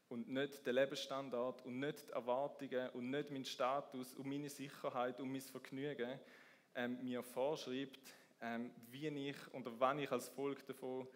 [0.10, 5.20] und nicht der Lebensstandard und nicht die Erwartungen und nicht mein Status und meine Sicherheit
[5.20, 6.20] und mein Vergnügen
[6.76, 11.08] ähm, mir vorschreibt, ähm, wie ich oder wann ich als Volk davon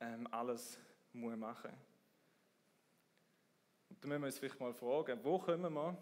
[0.00, 0.78] ähm, alles
[1.12, 1.93] muss machen muss.
[4.04, 5.96] Da müssen wir uns vielleicht mal fragen, wo kommen wir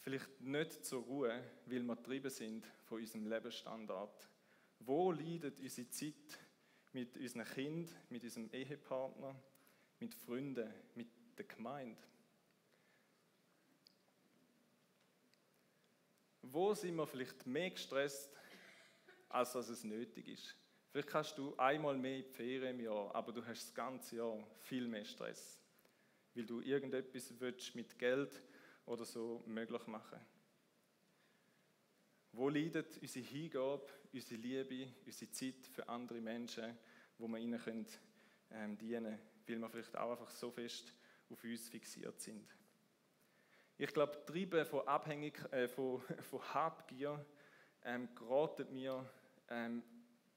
[0.00, 4.28] vielleicht nicht zur Ruhe, weil wir getrieben sind von unserem Lebensstandard?
[4.80, 6.36] Wo leidet unsere Zeit
[6.92, 9.36] mit unseren Kindern, mit unserem Ehepartner,
[10.00, 11.06] mit Freunden, mit
[11.38, 12.02] der Gemeinde?
[16.42, 18.36] Wo sind wir vielleicht mehr gestresst,
[19.28, 20.56] als dass es nötig ist?
[20.90, 24.44] Vielleicht hast du einmal mehr in Ferien im Jahr, aber du hast das ganze Jahr
[24.58, 25.59] viel mehr Stress
[26.34, 28.42] weil du irgendetwas willst mit Geld
[28.86, 30.20] oder so möglich machen
[32.32, 36.76] Wo leidet unsere Hingabe, unsere Liebe, unsere Zeit für andere Menschen,
[37.18, 37.86] wo wir ihnen können,
[38.50, 40.94] ähm, dienen können, weil wir vielleicht auch einfach so fest
[41.30, 42.48] auf uns fixiert sind.
[43.78, 47.24] Ich glaube, Treiben von, Abhängig, äh, von, von Habgier
[47.82, 49.08] ähm, geraten mir
[49.48, 49.82] ähm,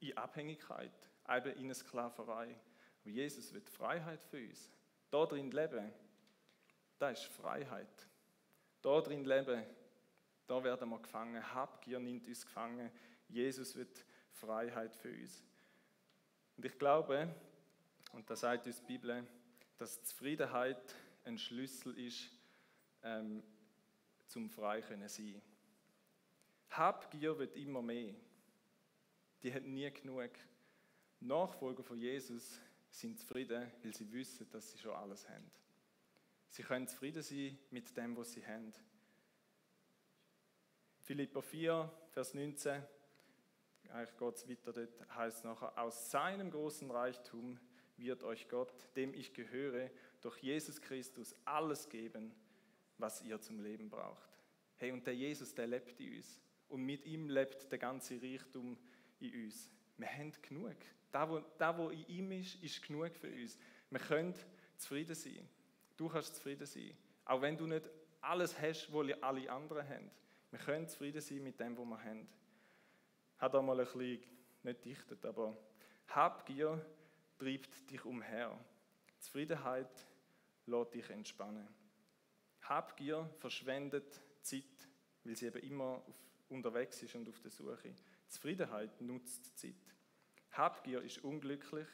[0.00, 0.92] in Abhängigkeit.
[1.28, 2.58] eben in eine Sklaverei.
[3.04, 4.70] Und Jesus will Freiheit für uns.
[5.14, 5.92] Da drin leben,
[6.98, 8.08] das ist Freiheit.
[8.82, 9.62] Da drin leben,
[10.48, 11.54] da werden wir gefangen.
[11.54, 12.90] Habgier nimmt uns gefangen.
[13.28, 15.44] Jesus wird Freiheit für uns.
[16.56, 17.32] Und ich glaube,
[18.10, 19.24] und das sagt uns die Bibel,
[19.76, 20.82] dass Zufriedenheit
[21.22, 22.28] ein Schlüssel ist,
[23.04, 23.40] ähm,
[24.26, 25.40] zum frei können sein.
[26.70, 28.16] Habgier wird immer mehr.
[29.44, 30.30] Die hat nie genug.
[31.20, 32.60] Nachfolger von Jesus
[32.94, 35.50] sind zufrieden, weil sie wissen, dass sie schon alles haben.
[36.48, 38.72] Sie können zufrieden sein mit dem, was sie haben.
[41.00, 42.82] Philippa 4, Vers 19,
[43.90, 47.58] eigentlich geht es weiter, dort heißt nachher, aus seinem großen Reichtum
[47.96, 52.32] wird euch Gott, dem ich gehöre, durch Jesus Christus alles geben,
[52.98, 54.38] was ihr zum Leben braucht.
[54.76, 56.40] Hey, und der Jesus, der lebt in uns.
[56.68, 58.78] Und mit ihm lebt der ganze Reichtum
[59.20, 59.70] in uns.
[59.96, 60.76] Wir haben genug.
[61.14, 63.56] Da, da, wo in ihm ist, ist genug für uns.
[63.88, 64.34] Wir können
[64.76, 65.48] zufrieden sein.
[65.96, 66.90] Du kannst zufrieden sein.
[67.24, 67.88] Auch wenn du nicht
[68.20, 70.10] alles hast, was alle anderen haben.
[70.50, 72.26] Wir können zufrieden sein mit dem, was wir haben.
[73.38, 74.24] Hat einmal ein bisschen,
[74.64, 75.56] nicht dichtet, aber
[76.08, 76.84] Habgier
[77.38, 78.58] treibt dich umher.
[79.20, 80.08] Zufriedenheit
[80.66, 81.68] lässt dich entspannen.
[82.62, 84.88] Habgier verschwendet Zeit,
[85.22, 86.16] weil sie eben immer auf,
[86.48, 87.94] unterwegs ist und auf der Suche.
[88.26, 89.76] Zufriedenheit nutzt Zeit.
[90.56, 91.88] Habgier ist unglücklich,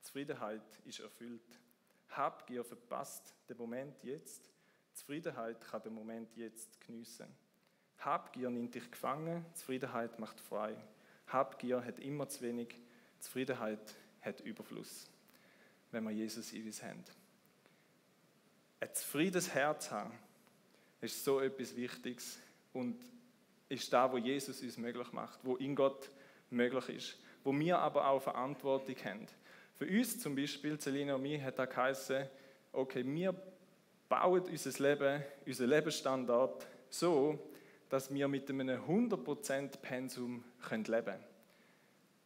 [0.00, 1.60] Zufriedenheit ist erfüllt.
[2.08, 4.50] Habgier verpasst den Moment jetzt,
[4.94, 7.28] Zufriedenheit kann den Moment jetzt geniessen.
[7.98, 10.76] Habgier nimmt dich gefangen, Zufriedenheit macht frei.
[11.26, 12.74] Habgier hat immer zu wenig,
[13.18, 15.10] Zufriedenheit hat Überfluss,
[15.90, 17.04] wenn wir Jesus in uns haben.
[18.80, 20.18] Ein zufriedenes Herz haben,
[21.00, 22.38] ist so etwas Wichtiges
[22.72, 22.98] und
[23.68, 26.10] ist da, wo Jesus uns möglich macht, wo in Gott
[26.50, 27.18] möglich ist,
[27.48, 29.26] wo wir aber auch Verantwortung haben.
[29.78, 32.26] Für uns zum Beispiel, Celina und mir, hat da geheißen,
[32.72, 33.34] okay, wir
[34.06, 37.38] bauen unser Leben, unseren Lebensstandard so,
[37.88, 41.24] dass wir mit einem 100% Pensum leben können.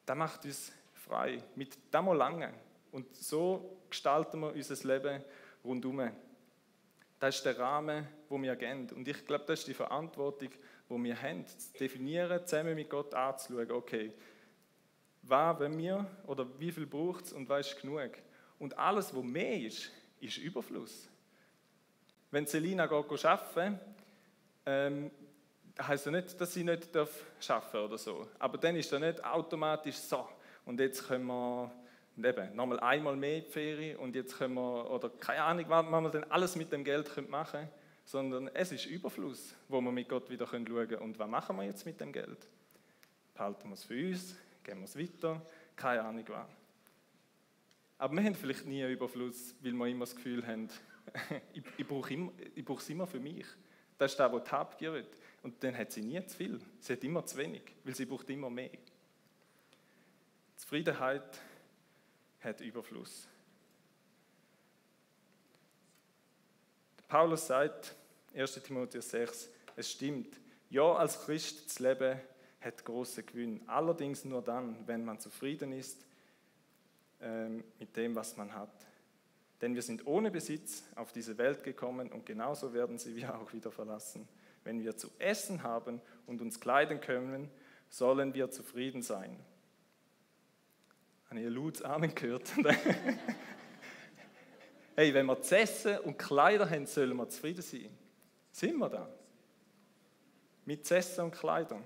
[0.04, 2.52] Das macht uns frei, mit dem lange.
[2.90, 5.22] Und so gestalten wir unser Leben
[5.64, 6.10] rundum.
[7.20, 8.90] Das ist der Rahmen, wo wir gehen.
[8.90, 10.48] Und ich glaube, das ist die Verantwortung,
[10.90, 14.12] die wir haben, zu definieren, zusammen mit Gott anzuschauen, okay,
[15.22, 18.10] was wenn wir oder wie viel braucht es und was ist genug.
[18.58, 21.08] Und alles, was mehr ist, ist Überfluss.
[22.30, 23.78] Wenn Selina geht arbeiten
[24.64, 25.10] ähm,
[25.80, 28.28] heißt ja nicht, dass sie nicht arbeiten darf oder so.
[28.38, 30.28] Aber dann ist das nicht automatisch so.
[30.64, 31.70] Und jetzt können wir
[32.16, 35.84] eben, nochmal einmal mehr in die Ferien und jetzt können wir, oder keine Ahnung, was
[35.84, 37.68] wir denn alles mit dem Geld machen können,
[38.04, 40.96] sondern es ist Überfluss, wo wir mit Gott wieder schauen können.
[40.96, 42.46] Und was machen wir jetzt mit dem Geld?
[43.34, 44.36] Behalten wir es für uns?
[44.62, 45.44] Geben wir es weiter?
[45.76, 46.46] Keine Ahnung was.
[47.98, 50.68] Aber wir haben vielleicht nie einen Überfluss, weil wir immer das Gefühl haben,
[51.52, 53.46] ich, ich brauche es immer für mich.
[53.98, 55.06] Das ist das, was die Habgier will.
[55.42, 56.60] Und dann hat sie nie zu viel.
[56.80, 58.70] Sie hat immer zu wenig, weil sie braucht immer mehr.
[60.56, 61.40] Zufriedenheit
[62.40, 63.28] hat Überfluss.
[67.08, 67.94] Paulus sagt,
[68.34, 68.54] 1.
[68.62, 72.18] Timotheus 6, es stimmt, ja, als Christ zu leben
[72.64, 73.60] hat große Gewinn.
[73.66, 76.04] Allerdings nur dann, wenn man zufrieden ist
[77.20, 78.86] ähm, mit dem, was man hat.
[79.60, 83.52] Denn wir sind ohne Besitz auf diese Welt gekommen und genauso werden sie wir auch
[83.52, 84.28] wieder verlassen.
[84.64, 87.50] Wenn wir zu essen haben und uns kleiden können,
[87.88, 89.38] sollen wir zufrieden sein.
[91.30, 92.50] Habe ich lautes Amen gehört?
[94.96, 97.96] hey, wenn wir zu essen und Kleider haben, sollen wir zufrieden sein.
[98.50, 99.08] Sind wir da?
[100.64, 101.84] Mit zu essen und Kleidern.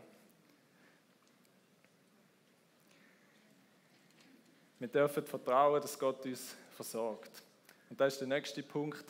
[4.87, 7.42] Wir dürfen vertrauen, dass Gott uns versorgt.
[7.90, 9.05] Und das ist der nächste Punkt.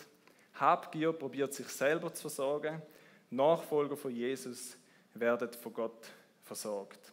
[0.55, 2.81] Habgier probiert sich selber zu versorgen.
[3.29, 4.75] Nachfolger von Jesus
[5.13, 6.09] werden von Gott
[6.45, 7.13] versorgt.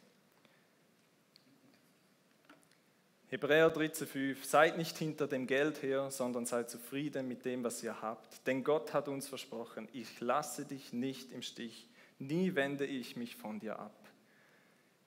[3.28, 8.02] Hebräer 13,5 Seid nicht hinter dem Geld her, sondern seid zufrieden mit dem, was ihr
[8.02, 8.48] habt.
[8.48, 13.36] Denn Gott hat uns versprochen, ich lasse dich nicht im Stich, nie wende ich mich
[13.36, 14.03] von dir ab.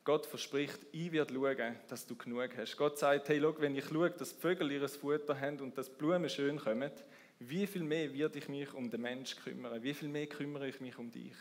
[0.06, 2.76] Gott verspricht, ich werde schauen, dass du genug hast.
[2.76, 5.90] Gott sagt, hey, schau, wenn ich schaue, dass die Vögel ihr Futter haben und dass
[5.90, 6.92] die Blumen schön kommen,
[7.40, 9.82] wie viel mehr werde ich mich um den Menschen kümmern?
[9.82, 11.34] Wie viel mehr kümmere ich mich um dich?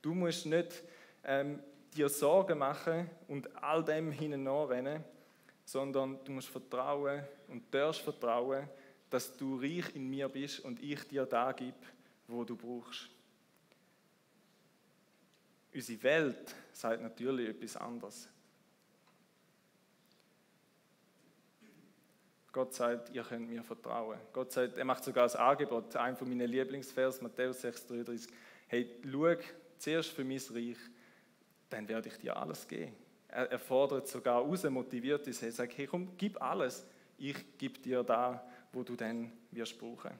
[0.00, 0.82] Du musst nicht
[1.22, 1.62] ähm,
[1.94, 5.04] dir Sorgen machen und all dem hineinrennen,
[5.66, 8.70] sondern du musst vertrauen und darfst vertrauen,
[9.10, 11.76] dass du reich in mir bist und ich dir da gebe,
[12.26, 13.10] wo du brauchst.
[15.78, 18.28] Unsere Welt sagt natürlich etwas anderes.
[22.50, 24.18] Gott sagt, ihr könnt mir vertrauen.
[24.32, 28.28] Gott sagt, er macht sogar ein Angebot, ein von meinen Lieblingsvers, Matthäus 6,33.
[28.66, 29.36] Hey, schau
[29.78, 30.78] zuerst für mein Reich,
[31.70, 32.96] dann werde ich dir alles geben.
[33.28, 36.84] Er, er fordert sogar raus, motiviert uns, er sagt, hey komm, gib alles,
[37.18, 40.10] ich gebe dir da, wo du dann wirst brauchen.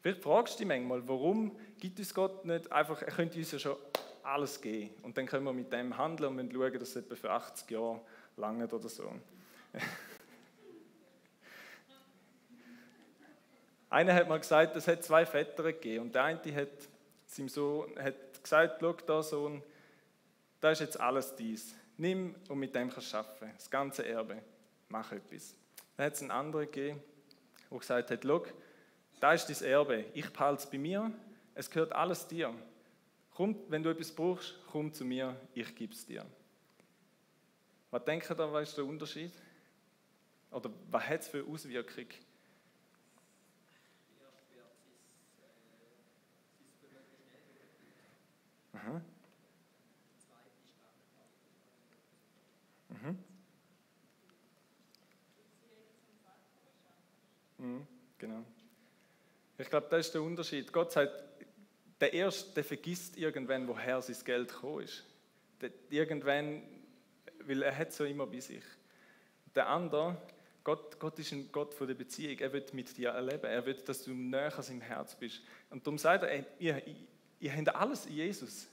[0.00, 3.60] Vielleicht fragst du dich manchmal, warum gibt uns Gott nicht einfach, er könnte uns ja
[3.60, 3.76] schon
[4.24, 7.30] alles geben und dann können wir mit dem handeln und schauen, dass es etwa für
[7.30, 8.00] 80 Jahre
[8.36, 9.12] lange oder so.
[13.90, 16.68] Einer hat mal gesagt, es hat zwei Väter gegeben und der eine hat
[17.26, 19.62] seinem Sohn hat gesagt, schau da Sohn,
[20.60, 21.74] da ist jetzt alles dies.
[21.96, 23.52] Nimm und mit dem kannst du arbeiten.
[23.54, 24.42] Das ganze Erbe.
[24.88, 25.54] Mach etwas.
[25.96, 27.00] Dann hat es einen anderen gegeben,
[27.70, 28.44] der gesagt hat, schau,
[29.20, 30.04] da ist dein Erbe.
[30.12, 31.12] Ich behalte es bei mir.
[31.54, 32.52] Es gehört alles dir.
[33.34, 36.24] Komm, wenn du etwas brauchst, komm zu mir, ich gebe es dir.
[37.90, 39.32] Was denkt ihr da, was ist der Unterschied?
[40.52, 42.08] Oder was hat es für Auswirkungen?
[48.72, 49.00] Aha.
[52.88, 53.18] Mhm.
[57.58, 57.86] Mhm,
[58.18, 58.44] genau.
[59.58, 60.72] Ich glaube, das ist der Unterschied.
[60.72, 61.33] Gott sagt,
[62.04, 65.04] der Erste, der vergisst irgendwann, woher sein Geld gekommen ist.
[65.62, 66.62] Der, irgendwann,
[67.40, 68.62] weil er hat so immer bei sich.
[69.54, 70.18] Der andere,
[70.62, 72.38] Gott, Gott ist ein Gott von der Beziehung.
[72.40, 73.44] Er wird mit dir erleben.
[73.44, 75.40] Er will, dass du näher an seinem Herz bist.
[75.70, 76.82] Und darum sagt er, ey, ihr,
[77.40, 78.66] ihr habt alles in Jesus.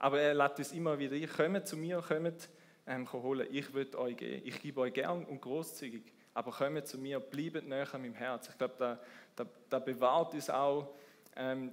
[0.00, 2.48] Aber er lädt uns immer wieder ein, kommt zu mir, kommt
[2.88, 3.46] ähm, holen.
[3.52, 4.42] Ich will euch geben.
[4.44, 6.02] Ich gebe euch gern und großzügig.
[6.34, 8.48] Aber kommt zu mir, bleibt näher an meinem Herz.
[8.48, 8.98] Ich glaube, da,
[9.36, 10.92] da, da bewahrt uns auch,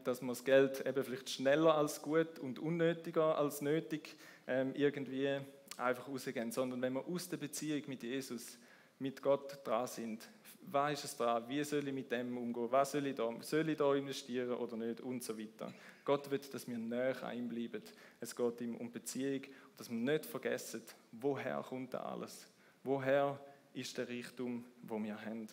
[0.04, 4.16] dass wir das Geld eben vielleicht schneller als gut und unnötiger als nötig
[4.48, 5.40] ähm, irgendwie
[5.78, 6.52] einfach rausgehen.
[6.52, 8.58] Sondern wenn wir aus der Beziehung mit Jesus,
[9.00, 10.30] mit Gott dran sind,
[10.72, 13.70] was ist es dran, wie soll ich mit dem umgehen, was soll ich da, soll
[13.70, 15.74] ich da investieren oder nicht und so weiter.
[16.06, 17.82] Gott will, dass wir näher an ihm bleiben.
[18.20, 22.48] Es geht ihm um Beziehung und dass wir nicht vergessen, woher kommt alles,
[22.84, 23.40] woher
[23.74, 25.48] ist der Reichtum, wo wir haben.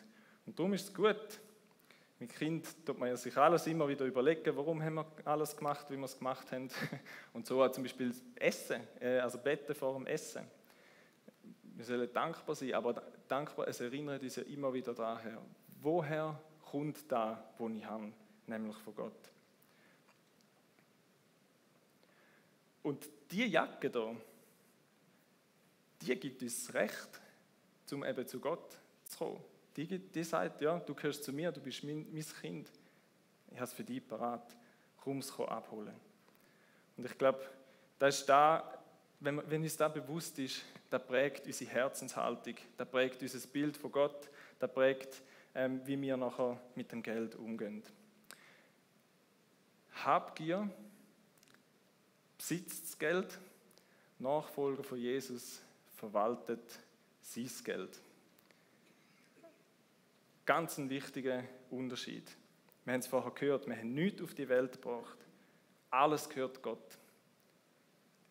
[0.44, 1.40] Und darum ist es gut,
[2.18, 5.96] mit Kind tut man sich alles immer wieder überlegen, warum haben wir alles gemacht, wie
[5.96, 6.70] wir es gemacht haben.
[7.34, 10.46] Und so zum Beispiel Essen, äh, also Betten vor dem Essen.
[11.62, 15.42] Wir sollen dankbar sein, aber dankbar, es erinnert uns ja immer wieder daher,
[15.82, 18.12] woher kommt da, wo ich habe,
[18.46, 19.30] nämlich von Gott.
[22.82, 24.14] Und die Jacke da,
[26.00, 27.20] die gibt uns das Recht,
[27.92, 29.55] um eben zu Gott zu kommen.
[29.76, 32.70] Die, die sagt, ja, du gehörst zu mir, du bist mein, mein Kind.
[33.50, 34.56] Ich habe es für dich parat.
[34.96, 35.94] Komm es abholen.
[36.96, 37.40] Und ich glaube,
[37.98, 38.82] das ist da,
[39.20, 43.92] wenn, wenn uns das bewusst ist, das prägt unsere Herzenshaltung, das prägt unser Bild von
[43.92, 45.22] Gott, das prägt,
[45.54, 47.82] ähm, wie wir nachher mit dem Geld umgehen.
[50.04, 50.68] Habgier
[52.36, 53.38] besitzt das Geld,
[54.18, 55.60] Nachfolger von Jesus
[55.96, 56.78] verwaltet
[57.20, 58.00] sein Geld.
[60.46, 62.30] Ganz ein wichtiger Unterschied.
[62.84, 65.18] Wir haben es vorher gehört, wir haben nichts auf die Welt gebracht.
[65.90, 66.98] Alles gehört Gott.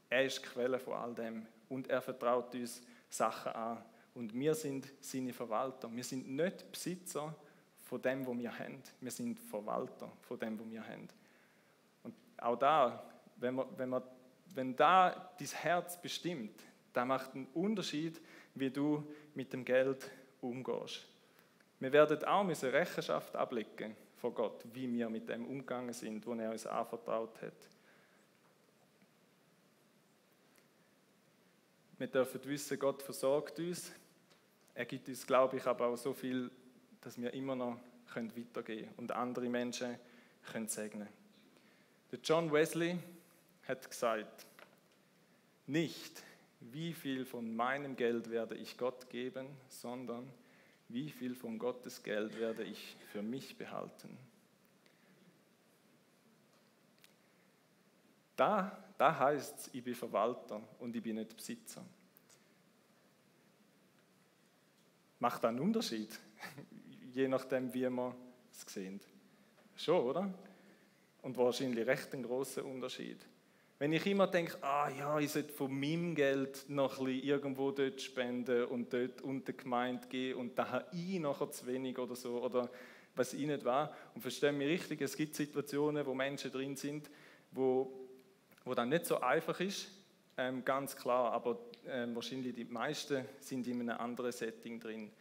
[0.10, 3.84] Er ist die Quelle von all dem und er vertraut uns Sachen an.
[4.14, 5.94] Und wir sind seine Verwalter.
[5.94, 7.36] Wir sind nicht Besitzer
[7.84, 8.82] von dem, was wir haben.
[9.02, 11.10] Wir sind Verwalter von dem, was wir haben.
[12.04, 14.04] Und auch da, wenn, wir, wenn, wir,
[14.54, 16.62] wenn da dein Herz bestimmt,
[16.94, 18.22] da macht einen Unterschied,
[18.54, 21.06] wie du mit dem Geld umgehst.
[21.80, 26.34] Wir werden auch müssen Rechenschaft ablegen vor Gott, wie wir mit dem umgegangen sind, wo
[26.34, 27.70] er uns anvertraut hat.
[31.98, 33.92] Wir dürfen wissen, Gott versorgt uns.
[34.74, 36.52] Er gibt uns, glaube ich, aber auch so viel,
[37.02, 37.78] dass wir immer noch
[38.14, 39.98] weitergehen können und andere Menschen
[40.52, 41.08] können segnen.
[42.12, 42.98] Der John Wesley
[43.68, 44.46] hat gesagt,
[45.68, 46.24] nicht
[46.60, 50.32] wie viel von meinem Geld werde ich Gott geben, sondern
[50.90, 54.18] wie viel von Gottes Geld werde ich für mich behalten?
[58.36, 61.86] Da, da heißt es, ich bin Verwalter und ich bin nicht Besitzer.
[65.20, 66.20] Macht einen Unterschied,
[67.14, 68.14] je nachdem, wie man
[68.52, 69.00] es sehen.
[69.76, 70.34] Schon, oder?
[71.22, 73.26] Und wahrscheinlich recht einen großen Unterschied.
[73.78, 77.72] Wenn ich immer denke, ah ja, ich sollte von meinem Geld noch ein bisschen irgendwo
[77.72, 81.98] dort spenden und dort unter die Gemeinde gehen und da habe ich nachher zu wenig
[82.00, 82.70] oder so oder
[83.16, 83.94] was ich nicht war.
[84.14, 87.10] Und verstehen mich richtig, es gibt Situationen, wo Menschen drin sind,
[87.52, 87.92] wo,
[88.64, 89.92] wo dann nicht so einfach ist,
[90.38, 95.12] ähm, ganz klar, aber ähm, wahrscheinlich die meisten sind in einem anderen Setting drin.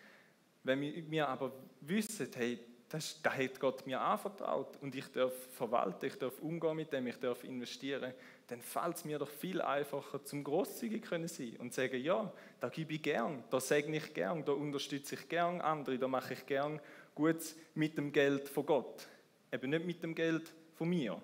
[0.63, 2.61] Wenn wir aber wissen, hey,
[2.95, 7.09] das, das hat Gott mir anvertraut und ich darf verwalten, ich darf umgehen mit dem,
[7.09, 8.15] ich darf investieren,
[8.47, 12.69] dann fällt es mir doch viel einfacher, zum großzügig können sein und sagen, ja, da
[12.69, 16.47] gebe ich gern, da segne ich gern, da unterstütze ich gern andere, da mache ich
[16.47, 16.81] gern
[17.17, 19.09] Gutes mit dem Geld von Gott.
[19.51, 21.21] Eben nicht mit dem Geld von mir,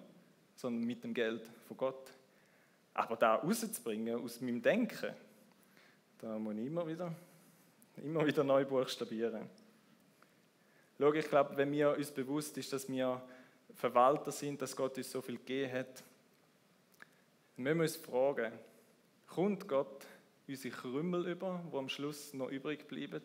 [0.57, 2.13] sondern mit dem Geld von Gott.
[2.95, 5.15] Aber da rauszubringen aus meinem Denken,
[6.19, 7.15] da muss ich immer wieder,
[8.03, 9.49] immer wieder neu buchstabieren.
[11.01, 13.23] Schau, ich glaube, wenn wir uns bewusst ist, dass wir
[13.75, 16.05] Verwalter sind, dass Gott uns so viel gegeben hat,
[17.57, 18.53] dann müssen wir uns fragen,
[19.27, 20.05] kommt Gott
[20.47, 23.23] unsere Krümmel über, wo am Schluss noch übrig bleiben?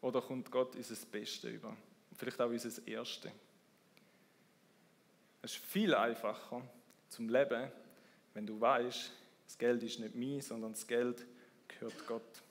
[0.00, 1.76] Oder kommt Gott unser Beste über?
[2.16, 3.30] Vielleicht auch unser Erste.
[5.42, 6.62] Es ist viel einfacher
[7.08, 7.70] zum Leben,
[8.34, 9.12] wenn du weißt,
[9.46, 11.24] das Geld ist nicht mein, sondern das Geld
[11.68, 12.42] gehört Gott.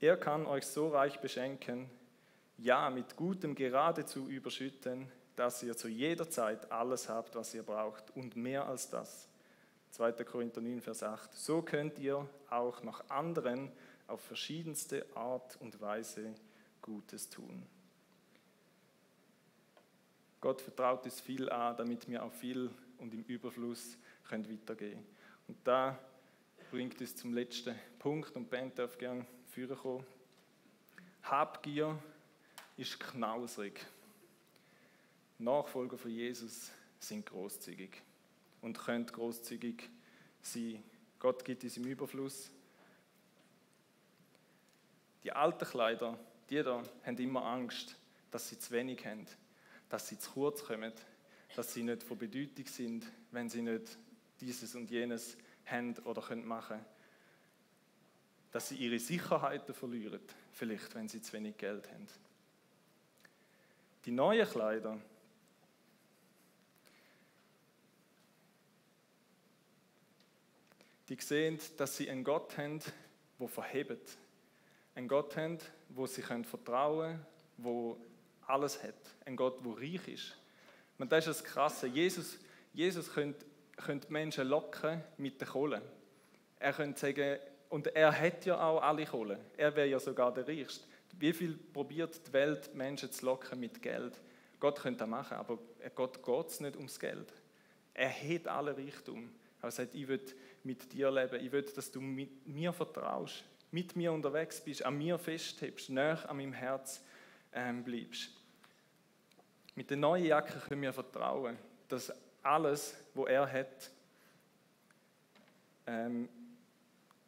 [0.00, 1.90] Er kann euch so reich beschenken,
[2.56, 8.10] ja, mit Gutem geradezu überschütten, dass ihr zu jeder Zeit alles habt, was ihr braucht
[8.16, 9.28] und mehr als das.
[9.92, 10.12] 2.
[10.24, 11.34] Korinther 9, Vers 8.
[11.34, 13.72] So könnt ihr auch noch anderen
[14.06, 16.34] auf verschiedenste Art und Weise
[16.82, 17.66] Gutes tun.
[20.40, 23.96] Gott vertraut uns viel an, damit wir auch viel und im Überfluss
[24.28, 25.06] können weitergehen können.
[25.48, 25.98] Und da
[26.70, 29.26] bringt uns zum letzten Punkt und Ben darf gerne
[29.58, 30.06] führen kommen.
[31.24, 31.98] Habgier
[32.76, 33.84] ist knausrig.
[35.38, 37.90] Nachfolger von Jesus sind großzügig
[38.62, 39.90] und können großzügig
[40.42, 40.84] sein.
[41.18, 42.52] Gott gibt uns im Überfluss.
[45.24, 46.16] Die alten Kleider,
[46.48, 47.96] die da, haben immer Angst,
[48.30, 49.26] dass sie zu wenig haben,
[49.88, 50.92] dass sie zu kurz kommen,
[51.56, 53.98] dass sie nicht von Bedeutung sind, wenn sie nicht
[54.40, 55.36] dieses und jenes
[55.66, 56.78] haben oder können machen
[58.58, 60.18] dass sie ihre Sicherheiten verlieren,
[60.50, 62.08] vielleicht wenn sie zu wenig Geld haben.
[64.04, 64.98] Die neuen Kleider,
[71.08, 72.80] die sehen, dass sie einen Gott haben,
[73.38, 74.18] der verhebt.
[74.96, 75.58] Einen Gott haben,
[75.90, 77.26] wo sie vertrauen können,
[77.58, 77.96] wo
[78.48, 78.94] alles hat.
[79.24, 80.36] Ein Gott, der reich ist.
[80.98, 81.86] Und das ist das Krasse.
[81.86, 82.38] Jesus,
[82.74, 83.46] Jesus könnte,
[83.76, 85.80] könnte Menschen locken mit der Kohle.
[86.58, 87.38] Er könnte sagen,
[87.68, 89.38] und er hat ja auch alle Kohle.
[89.56, 90.84] Er wäre ja sogar der Reichste.
[91.18, 94.18] Wie viel probiert die Welt, Menschen zu locken mit Geld?
[94.60, 95.58] Gott könnte das machen, aber
[95.94, 97.32] Gott geht es nicht ums Geld.
[97.94, 99.30] Er hat alle Reichtum.
[99.60, 100.20] Er sagt, ich will
[100.64, 101.44] mit dir leben.
[101.44, 106.28] Ich will, dass du mit mir vertraust, mit mir unterwegs bist, an mir festhebst, näher
[106.28, 107.02] an meinem Herz
[107.52, 108.30] ähm, bleibst.
[109.74, 111.56] Mit der neuen Jacke können wir vertrauen,
[111.88, 112.12] dass
[112.42, 113.90] alles, was er hat,
[115.86, 116.28] ähm,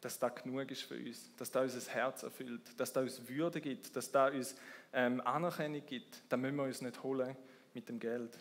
[0.01, 3.61] dass da genug ist für uns, dass da unser Herz erfüllt, dass da uns Würde
[3.61, 4.55] gibt, dass da uns
[4.91, 6.23] ähm, Anerkennung gibt.
[6.27, 7.37] Da müssen wir uns nicht holen
[7.73, 8.37] mit dem Geld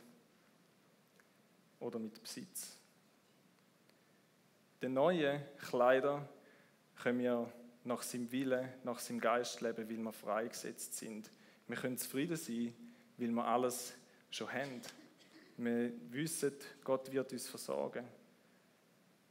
[1.79, 2.77] oder mit Besitz.
[4.83, 6.27] Die neuen Kleider
[7.03, 7.53] können wir
[7.85, 11.31] nach seinem Willen, nach seinem Geist leben, weil wir freigesetzt sind.
[11.69, 12.75] Wir können zufrieden sein,
[13.19, 13.95] weil wir alles
[14.31, 14.81] schon haben.
[15.59, 18.07] Wir wissen, Gott wird uns versorgen.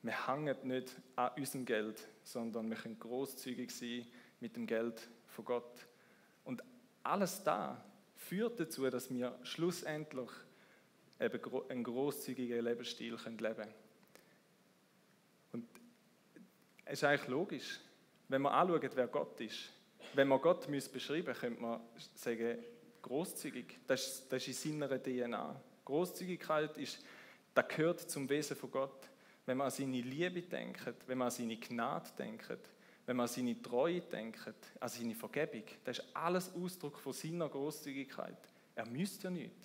[0.02, 4.08] Wir hängen nicht an unserem Geld, sondern wir können großzügig sein
[4.40, 5.88] mit dem Geld von Gott.
[6.46, 6.64] Und
[7.04, 7.84] alles da
[8.16, 10.30] führt dazu, dass wir schlussendlich
[11.20, 13.74] eben einen großzügigen Lebensstil leben können.
[15.52, 15.68] Und
[16.86, 17.80] es ist eigentlich logisch,
[18.30, 19.74] wenn wir anschauen, wer Gott ist.
[20.14, 21.82] Wenn man Gott beschreiben müsste, könnte man
[22.16, 22.60] sagen,
[23.02, 23.80] großzügig.
[23.86, 25.62] Das ist, das ist in seiner DNA.
[25.84, 27.04] Großzügigkeit ist,
[27.54, 29.10] das gehört zum Wesen von Gott
[29.50, 32.56] wenn man an seine Liebe denkt, wenn man an seine Gnade denkt,
[33.08, 34.40] wenn man an seine Treue denkt,
[34.80, 38.38] an seine Vergebung, das ist alles Ausdruck von seiner Großzügigkeit.
[38.76, 39.56] Er müsste ja nicht.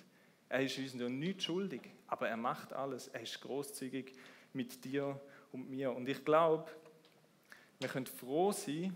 [0.49, 3.09] Er ist uns ja nicht schuldig, aber er macht alles.
[3.09, 4.13] Er ist großzügig
[4.53, 5.21] mit dir
[5.51, 5.91] und mir.
[5.91, 6.65] Und ich glaube,
[7.77, 8.95] wir können froh sein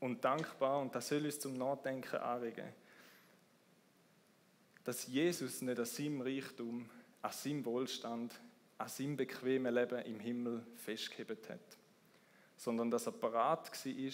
[0.00, 2.74] und dankbar, und das soll uns zum Nachdenken anregen,
[4.84, 6.90] dass Jesus nicht an seinem Reichtum,
[7.22, 8.38] an seinem Wohlstand,
[8.78, 11.78] an seinem bequemen Leben im Himmel festgehebt hat,
[12.56, 14.12] sondern dass er parat war,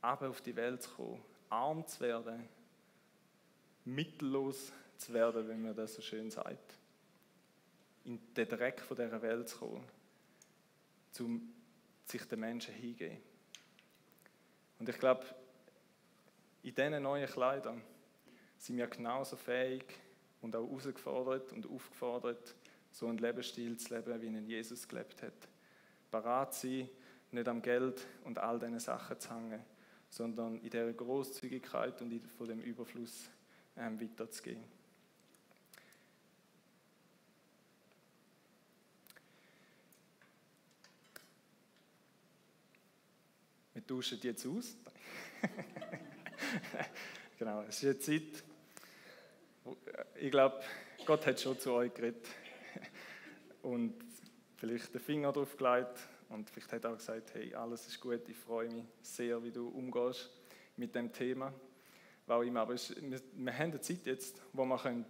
[0.00, 2.48] aber auf die Welt zu kommen, arm zu werden,
[3.84, 6.74] mittellos zu werden, wenn man das so schön sagt,
[8.04, 9.84] in den Dreck von dieser Welt zu kommen,
[11.18, 11.52] um
[12.04, 13.18] sich den Menschen hingeben.
[14.78, 15.24] Und ich glaube,
[16.62, 17.82] in diesen neuen Kleidern
[18.58, 19.84] sind wir genauso fähig
[20.40, 22.54] und auch herausgefordert und aufgefordert,
[22.96, 25.34] so einen Lebensstil zu leben, wie ihn Jesus gelebt hat.
[26.10, 26.88] Parat sein,
[27.30, 29.62] nicht am Geld und all diesen Sachen zu hängen,
[30.08, 33.28] sondern in dieser Großzügigkeit und von dem Überfluss
[33.76, 34.64] ähm, weiterzugehen.
[43.74, 44.74] Wir tauschen jetzt aus.
[47.38, 48.44] genau, es ist eine Zeit,
[50.18, 50.62] ich glaube,
[51.04, 52.26] Gott hat schon zu euch geredet
[53.62, 53.94] und
[54.56, 55.98] vielleicht den Finger drauf gelegt
[56.28, 59.50] und vielleicht hat er auch gesagt, hey, alles ist gut, ich freue mich sehr, wie
[59.50, 60.30] du umgehst
[60.76, 61.52] mit dem Thema.
[62.26, 65.04] Auch immer, aber es, wir, wir haben eine Zeit jetzt, wo wir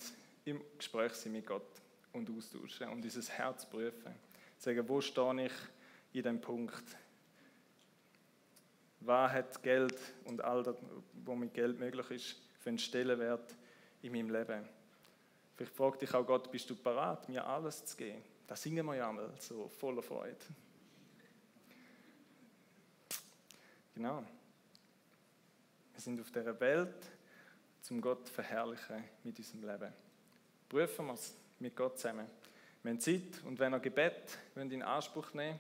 [0.45, 1.81] im Gespräch sein mit Gott
[2.13, 4.15] und austauschen und dieses Herz prüfen.
[4.59, 5.53] Sagen, wo stehe ich
[6.13, 6.85] in dem Punkt?
[9.01, 10.77] Was hat Geld und all das,
[11.25, 13.55] was mit Geld möglich ist, für einen Stellenwert
[14.03, 14.76] in meinem Leben?
[15.57, 18.23] Vielleicht fragt dich auch Gott, bist du bereit, mir alles zu geben?
[18.47, 20.37] Da singen wir ja einmal so voller Freude.
[23.95, 24.23] Genau.
[25.93, 27.07] Wir sind auf dieser Welt,
[27.81, 29.93] zum Gott verherrlichen mit unserem Leben.
[30.69, 32.27] Prüfen wir es mit Gott zusammen.
[32.85, 35.59] Haben Zeit und wenn ihr Gebet wollt in Anspruch nehmen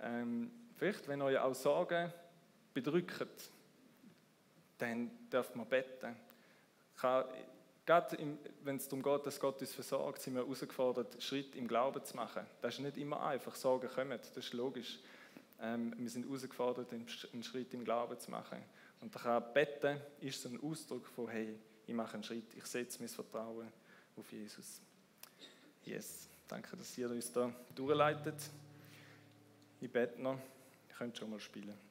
[0.00, 2.12] ähm, vielleicht, wenn euch auch Sorgen
[2.72, 3.28] bedrücken,
[4.78, 6.16] dann dürft man beten.
[7.88, 8.18] Gerade
[8.64, 12.16] wenn es darum geht, dass Gott uns versorgt, sind wir herausgefordert, Schritt im Glauben zu
[12.16, 12.44] machen.
[12.60, 14.98] Das ist nicht immer einfach, Sorgen kommen, das ist logisch.
[15.58, 18.58] Ähm, wir sind herausgefordert, einen Schritt im Glauben zu machen.
[19.00, 22.66] Und da kann beten ist so ein Ausdruck von, hey, ich mache einen Schritt, ich
[22.66, 23.72] setze mein Vertrauen
[24.18, 24.82] auf Jesus.
[25.82, 28.50] Yes, danke, dass ihr uns da durchleitet.
[29.80, 31.87] Ich bete noch, ihr könnt schon mal spielen.